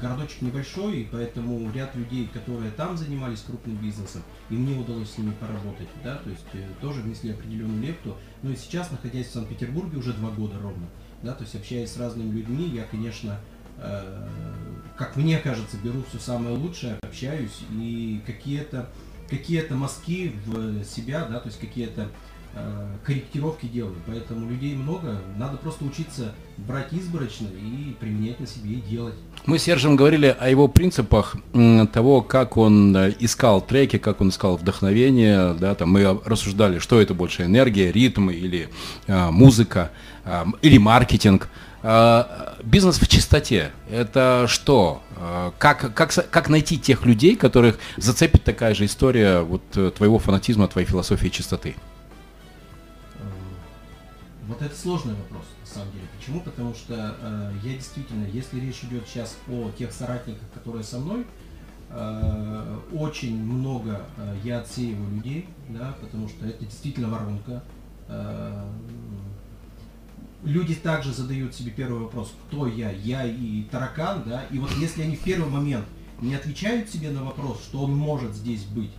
[0.00, 5.32] городочек небольшой, поэтому ряд людей, которые там занимались крупным бизнесом, и мне удалось с ними
[5.32, 8.16] поработать, да, то есть э, тоже внесли определенную лепту.
[8.42, 10.86] Но и сейчас, находясь в Санкт-Петербурге уже два года ровно,
[11.22, 13.38] да, то есть общаясь с разными людьми, я, конечно,
[13.78, 14.28] э,
[14.96, 18.88] как мне кажется, беру все самое лучшее, общаюсь и какие-то
[19.30, 22.08] какие-то мазки в себя, да, то есть какие-то
[22.54, 23.94] э, корректировки делаю.
[24.06, 29.14] Поэтому людей много, надо просто учиться брать изборочно и применять на себе и делать.
[29.46, 31.36] Мы с Сержем говорили о его принципах
[31.92, 37.00] того, как он э, искал треки, как он искал вдохновение, да, там мы рассуждали, что
[37.00, 38.68] это больше энергия, ритм или
[39.06, 40.09] э, музыка э,
[40.62, 41.48] или маркетинг.
[41.82, 45.02] Э, бизнес в чистоте– это что?
[45.16, 50.18] Э, как, как, как найти тех людей, которых зацепит такая же история вот, э, твоего
[50.18, 51.74] фанатизма, твоей философии чистоты?
[54.46, 56.04] Вот это сложный вопрос, на самом деле.
[56.18, 56.40] Почему?
[56.40, 61.24] Потому что э, я действительно, если речь идет сейчас о тех соратниках, которые со мной,
[61.88, 67.62] э, очень много э, я отсеиваю людей, да, потому что это действительно воронка.
[68.08, 68.64] Э,
[70.44, 75.02] люди также задают себе первый вопрос, кто я, я и таракан, да, и вот если
[75.02, 75.84] они в первый момент
[76.20, 78.92] не отвечают себе на вопрос, что он может здесь быть,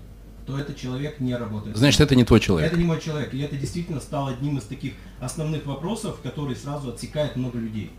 [0.45, 1.77] то этот человек не работает.
[1.77, 2.71] Значит, это не твой человек.
[2.71, 3.33] Это не мой человек.
[3.33, 7.91] И это действительно стало одним из таких основных вопросов, который сразу отсекает много людей.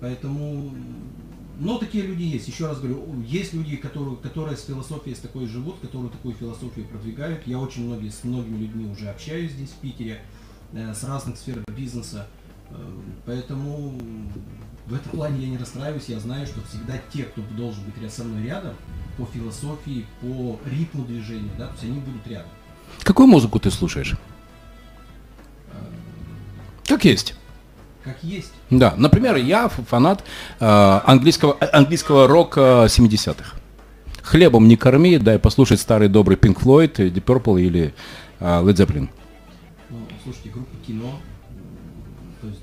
[0.00, 0.72] Поэтому,
[1.58, 2.46] но такие люди есть.
[2.48, 6.86] Еще раз говорю, есть люди, которые, которые с философией с такой живут, которые такую философию
[6.86, 7.46] продвигают.
[7.46, 10.20] Я очень многие, с многими людьми уже общаюсь здесь, в Питере,
[10.72, 12.26] э, с разных сфер бизнеса.
[12.70, 13.98] Эм, поэтому
[14.86, 18.24] в этом плане я не расстраиваюсь, я знаю, что всегда те, кто должен быть со
[18.24, 18.74] мной рядом,
[19.16, 22.48] по философии, по ритму движения, да, то есть они будут рядом.
[23.02, 24.16] Какую музыку ты слушаешь?
[25.72, 25.78] Эм,
[26.86, 27.34] как есть.
[28.04, 28.52] Как есть.
[28.70, 30.24] Да, например, я фанат
[30.60, 30.64] э,
[31.04, 33.56] английского, английского рока 70-х.
[34.22, 37.94] Хлебом не корми, дай послушать старый добрый Pink Floyd, Deep Purple или
[38.40, 39.08] э, Led Zeppelin.
[39.90, 41.18] Ну, слушайте, группа кино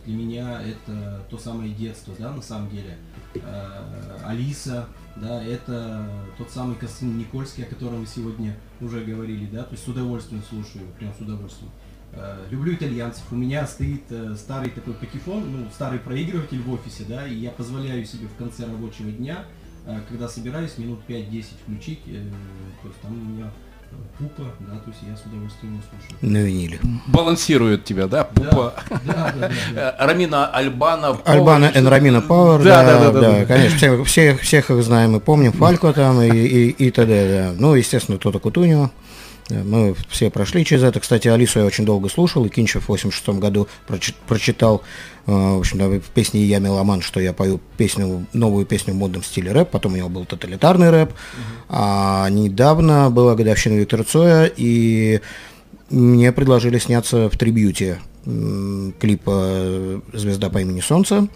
[0.06, 2.98] для меня это то самое детство, да, на самом деле.
[3.34, 9.64] Э, Алиса, да, это тот самый Константин Никольский, о котором мы сегодня уже говорили, да,
[9.64, 11.72] то есть с удовольствием слушаю, прям с удовольствием.
[12.14, 13.24] Э, люблю итальянцев.
[13.32, 17.52] У меня стоит э, старый такой патефон, ну, старый проигрыватель в офисе, да, и я
[17.52, 19.46] позволяю себе в конце рабочего дня,
[20.10, 23.52] когда собираюсь, минут 5-10 включить, то есть там у меня
[24.18, 26.18] Пупа, да, то есть я с удовольствием его слушаю.
[26.22, 26.80] На виниле.
[27.08, 28.74] Балансирует тебя, да, Пупа?
[28.90, 29.52] Да, да, да.
[29.74, 29.96] да.
[30.00, 31.18] Рамина Альбана.
[31.26, 35.20] Альбана и Рамина Пауэр, да, да, да, да, конечно, всех, всех, всех их знаем и
[35.20, 37.56] помним, Фалько там и, и, и т.д., да.
[37.60, 38.90] Ну, естественно, Тота Кутунио.
[39.50, 41.00] Мы все прошли через это.
[41.00, 43.68] Кстати, Алису я очень долго слушал, и Кинчев в 86 году
[44.28, 44.82] прочитал
[45.28, 49.24] э, в общем, в песне «Я меломан», что я пою песню, новую песню в модном
[49.24, 51.14] стиле рэп, потом у него был тоталитарный рэп,
[51.70, 55.22] а недавно была годовщина Виктора Цоя, и
[55.92, 61.28] мне предложили сняться в трибьюте клипа «Звезда по имени Солнце»,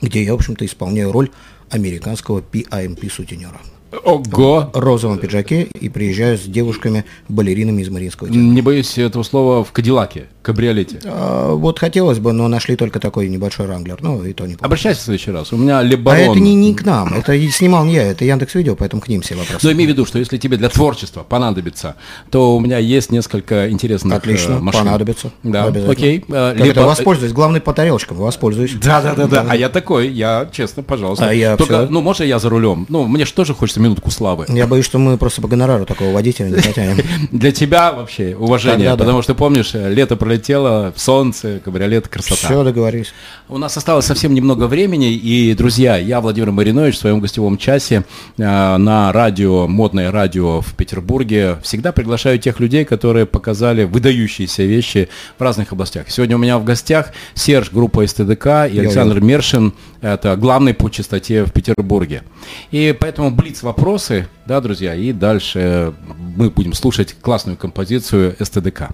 [0.00, 1.30] где я, в общем-то, исполняю роль
[1.70, 3.60] американского PIMP-сутенера.
[4.04, 4.70] Ого!
[4.72, 8.42] В розовом пиджаке и приезжаю с девушками-балеринами из Мариинского театра.
[8.42, 11.00] Не боюсь этого слова в Кадиллаке, кабриолете.
[11.04, 13.98] А, вот хотелось бы, но нашли только такой небольшой ранглер.
[14.00, 15.52] Ну, и то не Обращайся в следующий раз.
[15.52, 16.20] У меня Лебарон.
[16.20, 19.08] А это не, не к нам, это снимал не я, это Яндекс Видео, поэтому к
[19.08, 19.64] ним все вопросы.
[19.66, 21.96] Но имей в виду, что если тебе для творчества понадобится,
[22.30, 24.84] то у меня есть несколько интересных Отлично, э, машин.
[24.84, 25.32] понадобится.
[25.42, 26.24] Да, окей.
[26.28, 26.70] Э, как Либо...
[26.70, 28.74] это воспользуюсь, главный по тарелочкам, воспользуюсь.
[28.74, 29.46] Да, да, да, да.
[29.48, 31.28] А я такой, я честно, пожалуйста.
[31.28, 31.92] А я Только, все...
[31.92, 32.86] ну, может, я за рулем.
[32.88, 34.46] Ну, мне же тоже хочется минутку славы.
[34.48, 36.98] Я боюсь, что мы просто по гонорару такого водителя не потянем.
[37.32, 42.46] Для тебя вообще уважение, потому что помнишь, лето пролетело, солнце, кабриолет, красота.
[42.46, 43.12] Все, договорились.
[43.48, 48.04] У нас осталось совсем немного времени, и, друзья, я, Владимир Маринович, в своем гостевом часе
[48.38, 55.08] э, на радио, модное радио в Петербурге, всегда приглашаю тех людей, которые показали выдающиеся вещи
[55.38, 56.10] в разных областях.
[56.10, 61.44] Сегодня у меня в гостях Серж, группа СТДК, и Александр Мершин, это главный по частоте
[61.44, 62.22] в Петербурге.
[62.70, 65.94] И поэтому блиц вопросы, да, друзья, и дальше
[66.36, 68.90] мы будем слушать классную композицию СТДК.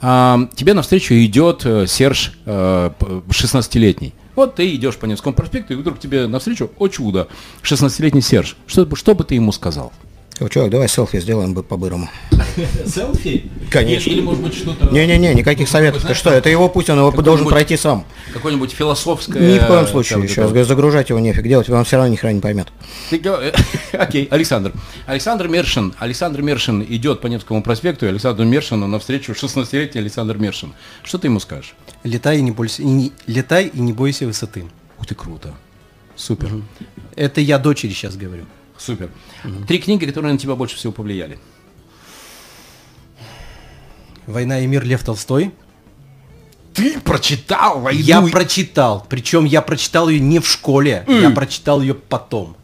[0.00, 4.08] А, тебе навстречу идет э, Серж 16-летний.
[4.08, 7.28] Э, вот ты идешь по Невскому проспекту, и вдруг тебе навстречу, о чудо,
[7.62, 8.56] 16-летний Серж.
[8.66, 9.92] Что, что бы ты ему сказал?
[10.48, 12.08] Чувак, давай селфи сделаем бы по-бырому.
[12.86, 13.50] Селфи?
[13.70, 14.10] Конечно.
[14.10, 14.86] Или, может быть, что-то...
[14.86, 16.04] Не-не-не, никаких советов.
[16.06, 18.04] Ты что, это его путь, он его должен пройти сам.
[18.32, 19.38] Какое-нибудь философское...
[19.38, 20.26] Ни в коем случае.
[20.28, 22.68] Сейчас загружать его нефиг делать, он все равно ни хрена не поймет.
[23.92, 24.72] Окей, Александр.
[25.06, 25.94] Александр Мершин.
[25.98, 30.72] Александр Мершин идет по Невскому проспекту, и Александру Мершину навстречу 16-летний Александр Мершин.
[31.02, 31.74] Что ты ему скажешь?
[32.04, 34.64] Летай и не бойся, и не, летай и не бойся высоты.
[34.98, 35.54] Ух ты, круто.
[36.16, 36.50] Супер.
[37.16, 38.44] Это я дочери сейчас говорю.
[38.80, 39.10] Супер.
[39.44, 39.66] Угу.
[39.66, 41.38] Три книги, которые на тебя больше всего повлияли.
[44.26, 45.52] «Война и мир» Лев Толстой.
[46.72, 48.00] Ты прочитал «Войну»?
[48.00, 49.06] Я прочитал.
[49.08, 51.20] Причем я прочитал ее не в школе, mm.
[51.20, 52.56] я прочитал ее потом.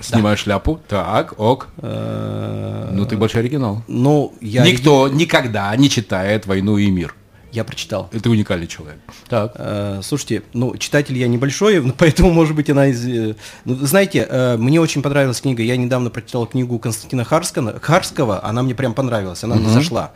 [0.00, 0.42] Снимаю да.
[0.42, 0.80] шляпу.
[0.88, 1.68] Так, ок.
[1.78, 3.82] Э, ну ты больше оригинал.
[3.88, 4.62] Ну, я...
[4.62, 7.14] Никто никогда не читает «Войну и мир».
[7.52, 8.08] Я прочитал.
[8.12, 8.98] Это уникальный человек.
[9.28, 9.52] Так.
[9.56, 13.06] Э, слушайте, ну, читатель я небольшой, поэтому, может быть, она из...
[13.06, 13.34] Э,
[13.64, 15.62] ну, знаете, э, мне очень понравилась книга.
[15.62, 19.64] Я недавно прочитал книгу Константина Харского, Харского она мне прям понравилась, она угу.
[19.64, 20.12] мне зашла.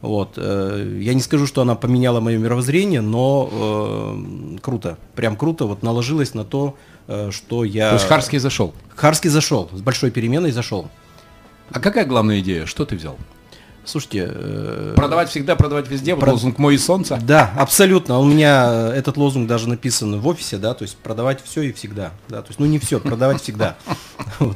[0.00, 0.34] Вот.
[0.36, 4.98] Э, я не скажу, что она поменяла мое мировоззрение, но э, круто.
[5.14, 6.76] Прям круто вот наложилась на то,
[7.06, 7.90] э, что я...
[7.90, 8.74] То есть Харский зашел?
[8.96, 10.88] Харский зашел, с большой переменой зашел.
[11.70, 12.66] А какая главная идея?
[12.66, 13.16] Что ты взял?
[13.90, 14.30] Слушайте...
[14.32, 16.30] Э, продавать всегда, продавать везде, Про...
[16.30, 17.18] лозунг «Мой и солнце».
[17.20, 18.20] Да, абсолютно.
[18.20, 22.12] У меня этот лозунг даже написан в офисе, да, то есть продавать все и всегда.
[22.28, 23.76] Да, то есть, ну не все, продавать всегда.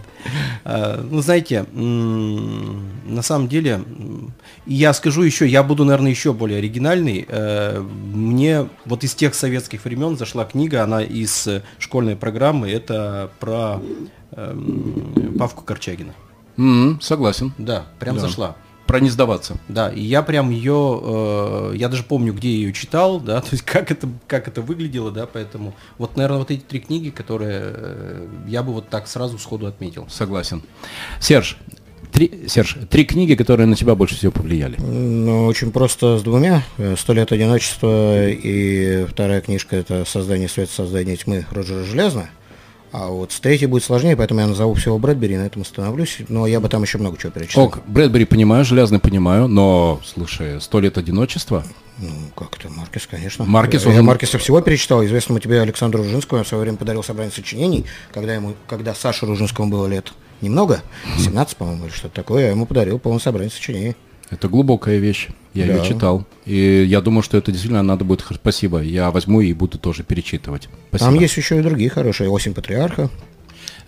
[0.64, 3.82] А, ну, знаете, на самом деле,
[4.64, 7.26] я скажу еще, я буду, наверное, еще более оригинальный.
[7.28, 11.46] Э, мне вот из тех советских времен зашла книга, она из
[11.78, 13.82] школьной программы, это про
[14.30, 16.14] эм, Павку Корчагина.
[17.02, 17.52] согласен.
[17.58, 18.56] Да, прям зашла
[18.86, 19.56] про не сдаваться.
[19.68, 23.48] Да, и я прям ее, э, я даже помню, где я ее читал, да, то
[23.52, 27.60] есть как это, как это выглядело, да, поэтому вот, наверное, вот эти три книги, которые
[27.64, 30.06] э, я бы вот так сразу сходу отметил.
[30.08, 30.62] Согласен.
[31.20, 31.58] Серж,
[32.14, 34.76] Три, Серж, три книги, которые на тебя больше всего повлияли.
[34.78, 36.62] Ну, очень просто с двумя.
[36.96, 42.30] «Сто лет одиночества» и вторая книжка– это «Создание света, создание тьмы» Роджера Железна.
[42.96, 46.18] А вот с третьей будет сложнее, поэтому я назову всего Брэдбери, на этом остановлюсь.
[46.28, 47.64] Но я бы там еще много чего перечислил.
[47.64, 51.64] Ок, Брэдбери понимаю, Железный понимаю, но, слушай, «Сто лет одиночества»
[51.98, 53.44] Ну, как это, Маркес, конечно.
[53.44, 54.04] Маркес, я, он...
[54.04, 55.04] Маркеса всего перечитал.
[55.04, 59.26] Известному тебе Александру Ружинскому я в свое время подарил собрание сочинений, когда, ему, когда Саше
[59.26, 60.80] Ружинскому было лет немного,
[61.18, 63.96] 17, по-моему, или что-то такое, я ему подарил полное собрание сочинений.
[64.34, 65.28] Это глубокая вещь.
[65.54, 65.74] Я да.
[65.74, 66.26] ее читал.
[66.44, 68.24] И я думаю, что это действительно надо будет...
[68.28, 68.80] Спасибо.
[68.80, 70.68] Я возьму и буду тоже перечитывать.
[70.88, 71.10] Спасибо.
[71.10, 72.28] Там есть еще и другие хорошие.
[72.28, 73.10] «Осень патриарха».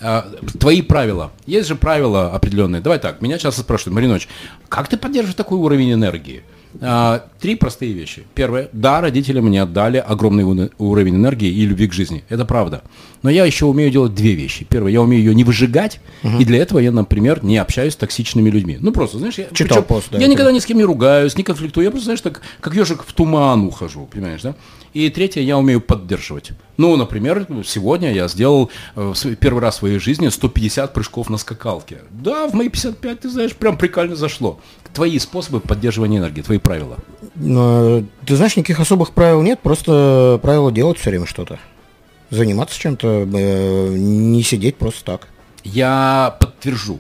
[0.01, 0.31] А,
[0.61, 1.33] твои правила.
[1.47, 2.83] Есть же правила определенные.
[2.83, 4.29] Давай так, меня часто спрашивают, Маринович,
[4.69, 6.43] как ты поддерживаешь такой уровень энергии?
[6.81, 8.25] А, три простые вещи.
[8.35, 8.69] Первое.
[8.73, 12.25] Да, родители мне отдали огромный уровень энергии и любви к жизни.
[12.29, 12.83] Это правда.
[13.23, 14.67] Но я еще умею делать две вещи.
[14.69, 14.93] Первое.
[14.93, 16.01] Я умею ее не выжигать.
[16.23, 16.39] Угу.
[16.39, 18.79] И для этого я, например, не общаюсь с токсичными людьми.
[18.81, 21.37] Ну, просто, знаешь, я, Читал причем, пост, да, я никогда ни с кем не ругаюсь,
[21.37, 21.85] не конфликтую.
[21.85, 24.55] Я просто, знаешь, так, как ежик в туман ухожу, понимаешь, да?
[24.93, 26.53] И третье, я умею поддерживать.
[26.79, 31.99] Ну, например, сегодня я сделал э, первый раз в своей жизни 150 прыжков на скакалке.
[32.11, 34.59] Да, в мои 55, ты знаешь, прям прикольно зашло.
[34.97, 36.97] Твои способы поддерживания энергии, твои правила.
[37.35, 41.59] Но, ты знаешь, никаких особых правил нет, просто правило делать все время что-то.
[42.31, 45.29] Заниматься чем-то, э, не сидеть просто так.
[45.63, 46.99] Я подтвержу.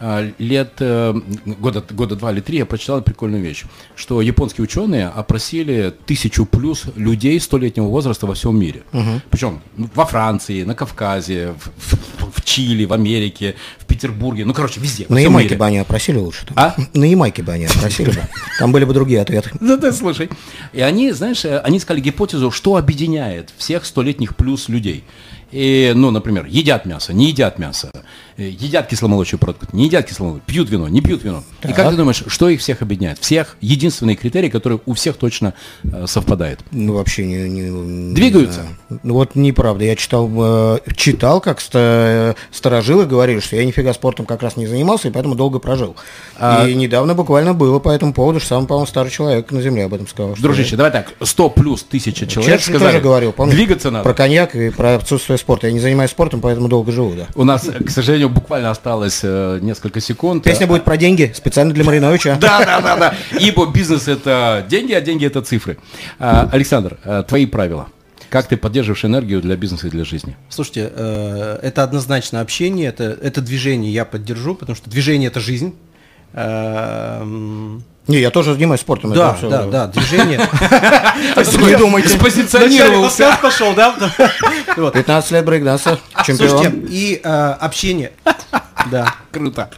[0.00, 1.12] А, лет э,
[1.44, 3.64] года, года два или три я прочитал прикольную вещь,
[3.96, 8.82] что японские ученые опросили тысячу плюс людей столетнего возраста во всем мире.
[8.92, 9.22] Угу.
[9.30, 14.78] Причем во Франции, на Кавказе, в, в, в Чили, в Америке, в Петербурге, ну, короче,
[14.78, 15.06] везде.
[15.08, 16.46] На Ямайке бы они опросили лучше.
[16.54, 16.76] А?
[16.94, 18.22] На Ямайке бы они опросили бы.
[18.60, 19.50] Там были бы другие ответы.
[19.60, 20.30] Да, да, слушай.
[20.72, 25.04] И они, знаешь, э, они искали гипотезу, что объединяет всех столетних плюс людей.
[25.50, 27.90] И, ну, например, едят мясо, не едят мясо,
[28.36, 31.42] э, едят кисломолочный продукт, не едят кисломолочный, пьют вино, не пьют вино.
[31.62, 31.70] Так.
[31.70, 33.18] И как ты думаешь, что их всех объединяет?
[33.18, 36.60] Всех единственный критерий, который у всех точно э, совпадает.
[36.70, 37.48] Ну, вообще не...
[37.48, 38.66] не Двигаются.
[38.90, 39.84] Не, ну, вот неправда.
[39.84, 44.66] Я читал, э, читал, как ста, старожилы говорили, что я нифига спортом как раз не
[44.66, 45.96] занимался, и поэтому долго прожил.
[46.36, 46.68] А...
[46.68, 49.94] И недавно буквально было по этому поводу, что самый, по-моему, старый человек на Земле об
[49.94, 50.34] этом сказал.
[50.38, 54.04] Дружище, давай так, 100 плюс тысяча человек Черчилль сказали, тоже говорил, помнишь, двигаться надо.
[54.04, 55.66] Про коньяк и про отсутствие спорта.
[55.66, 57.26] Я не занимаюсь спортом, поэтому долго живу, да.
[57.34, 60.44] У нас, к сожалению, буквально осталось э, несколько секунд.
[60.44, 62.38] Песня будет про деньги, специально для Мариновича.
[62.48, 63.14] Да, да, да, да.
[63.38, 65.78] Ибо бизнес это деньги, а деньги это цифры.
[66.18, 67.88] А, Александр, твои правила.
[68.30, 70.36] Как ты поддерживаешь энергию для бизнеса и для жизни?
[70.50, 75.74] Слушайте, э, это однозначно общение, это, это движение я поддержу, потому что движение это жизнь.
[78.08, 79.12] Не, я тоже занимаюсь спортом.
[79.12, 80.38] Да, да, да, движение.
[81.36, 82.08] Не думайте.
[82.08, 83.38] Спозиционировался.
[83.40, 83.94] пошел, да?
[84.74, 86.48] 15 лет брейкданса, чемпион.
[86.48, 88.12] Слушайте, и э, общение.
[88.90, 89.14] Да.
[89.30, 89.68] Круто.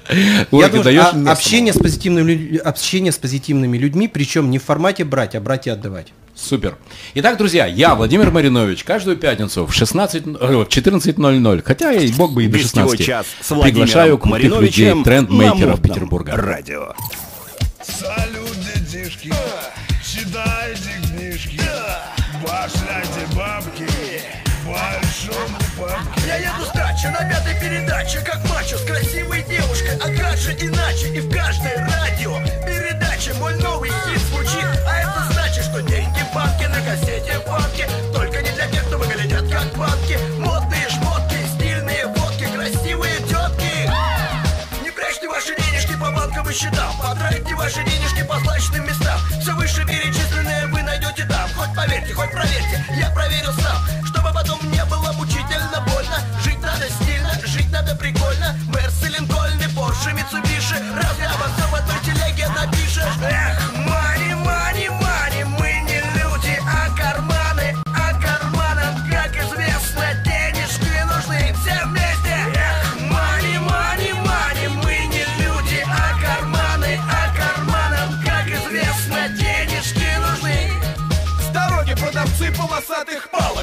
[0.53, 5.35] Я думаю, а, общение, с позитивными, общение с позитивными людьми, причем не в формате брать,
[5.35, 6.13] а брать и отдавать.
[6.37, 6.77] Супер.
[7.15, 12.45] Итак, друзья, я, Владимир Маринович, каждую пятницу в 16, в 14.00, хотя и мог бы
[12.45, 16.37] и до 16, час с приглашаю крутых людей, трендмейкеров Петербурга.
[16.37, 16.95] Радио.
[17.91, 19.33] Салют, детишки,
[20.03, 21.61] читайте книжки,
[22.41, 23.89] башляйте бабки,
[24.65, 26.27] большому папке.
[26.27, 30.53] Я еду с дачи на пятой передаче, как мачо с красивой девушкой, а как же
[30.53, 36.21] иначе, и в каждой радио передаче мой новый хит звучит, а это значит, что деньги
[36.33, 40.60] банки на кассете банки, только не для тех, кто выглядят как банки, модные
[46.51, 51.73] по счетам, потратьте ваши денежки по злачным местам, все выше перечисленное вы найдете там, хоть
[51.77, 57.31] поверьте, хоть проверьте, я проверил сам, чтобы потом не было мучительно больно, жить надо стильно,
[57.47, 60.75] жить надо прикольно, Мерс Линкольн и Порше, Митсубиши,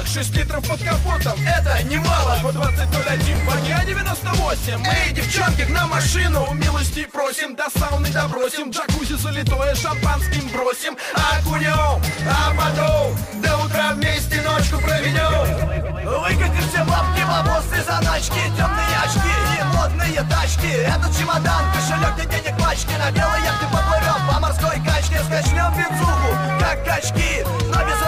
[0.08, 2.38] 6 литров под капотом, это немало.
[2.42, 8.70] По 20.01 по дня 98 Эй, девчонки, к нам машину, Милости просим, до сауны добросим.
[8.70, 10.96] Джакузи залитое, шампанским бросим.
[11.14, 15.88] Окунем, а потом до утра вместе ночку проведем.
[16.08, 20.72] Вы как и все бабки, бабосы, заначки, темные очки и модные тачки.
[20.72, 24.26] Этот чемодан, кошелек, где денег пачки, на белой яхте поплывем.
[24.26, 27.44] По морской качке, скачнем бензугу, как качки.
[27.44, 28.07] Но без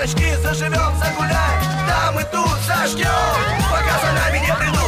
[0.00, 3.06] дурачки, заживем, загуляем, там и тут зажгем,
[3.70, 4.79] пока за нами не придут.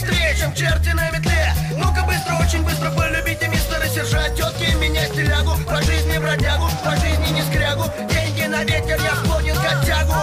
[0.00, 1.52] Быстрее, чем черти на метле.
[1.76, 7.32] Ну-ка быстро, очень быстро полюбите мистера сержант, тетки, меня стилягу, по жизни бродягу, по жизни
[7.34, 10.14] не скрягу, деньги на ветер, я склонен к оттягу.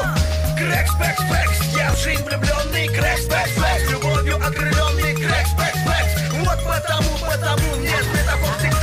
[0.58, 6.46] Крэкс, пэкс, пэкс, я в жизнь влюбленный, крэкс, пэкс, пэкс, любовью окрыленный, крэкс, пэкс, пэкс.
[6.46, 8.77] Вот потому, потому мне светофор давай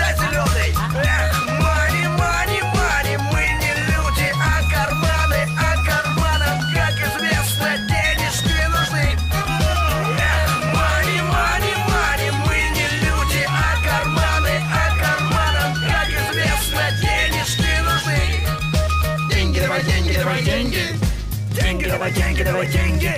[22.14, 23.12] Деньги, давай деньги,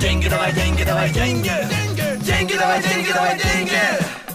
[0.00, 0.28] деньги.
[0.28, 1.52] Давай деньги, давай деньги.
[2.20, 3.72] Деньги, давай деньги, давай деньги.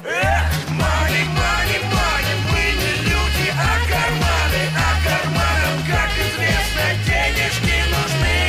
[0.03, 8.39] Эх, money, money, money, мы не люди, а карманы, а карманам, как известно, денежки нужны.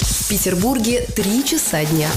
[0.00, 2.08] В Петербурге 3 часа дня.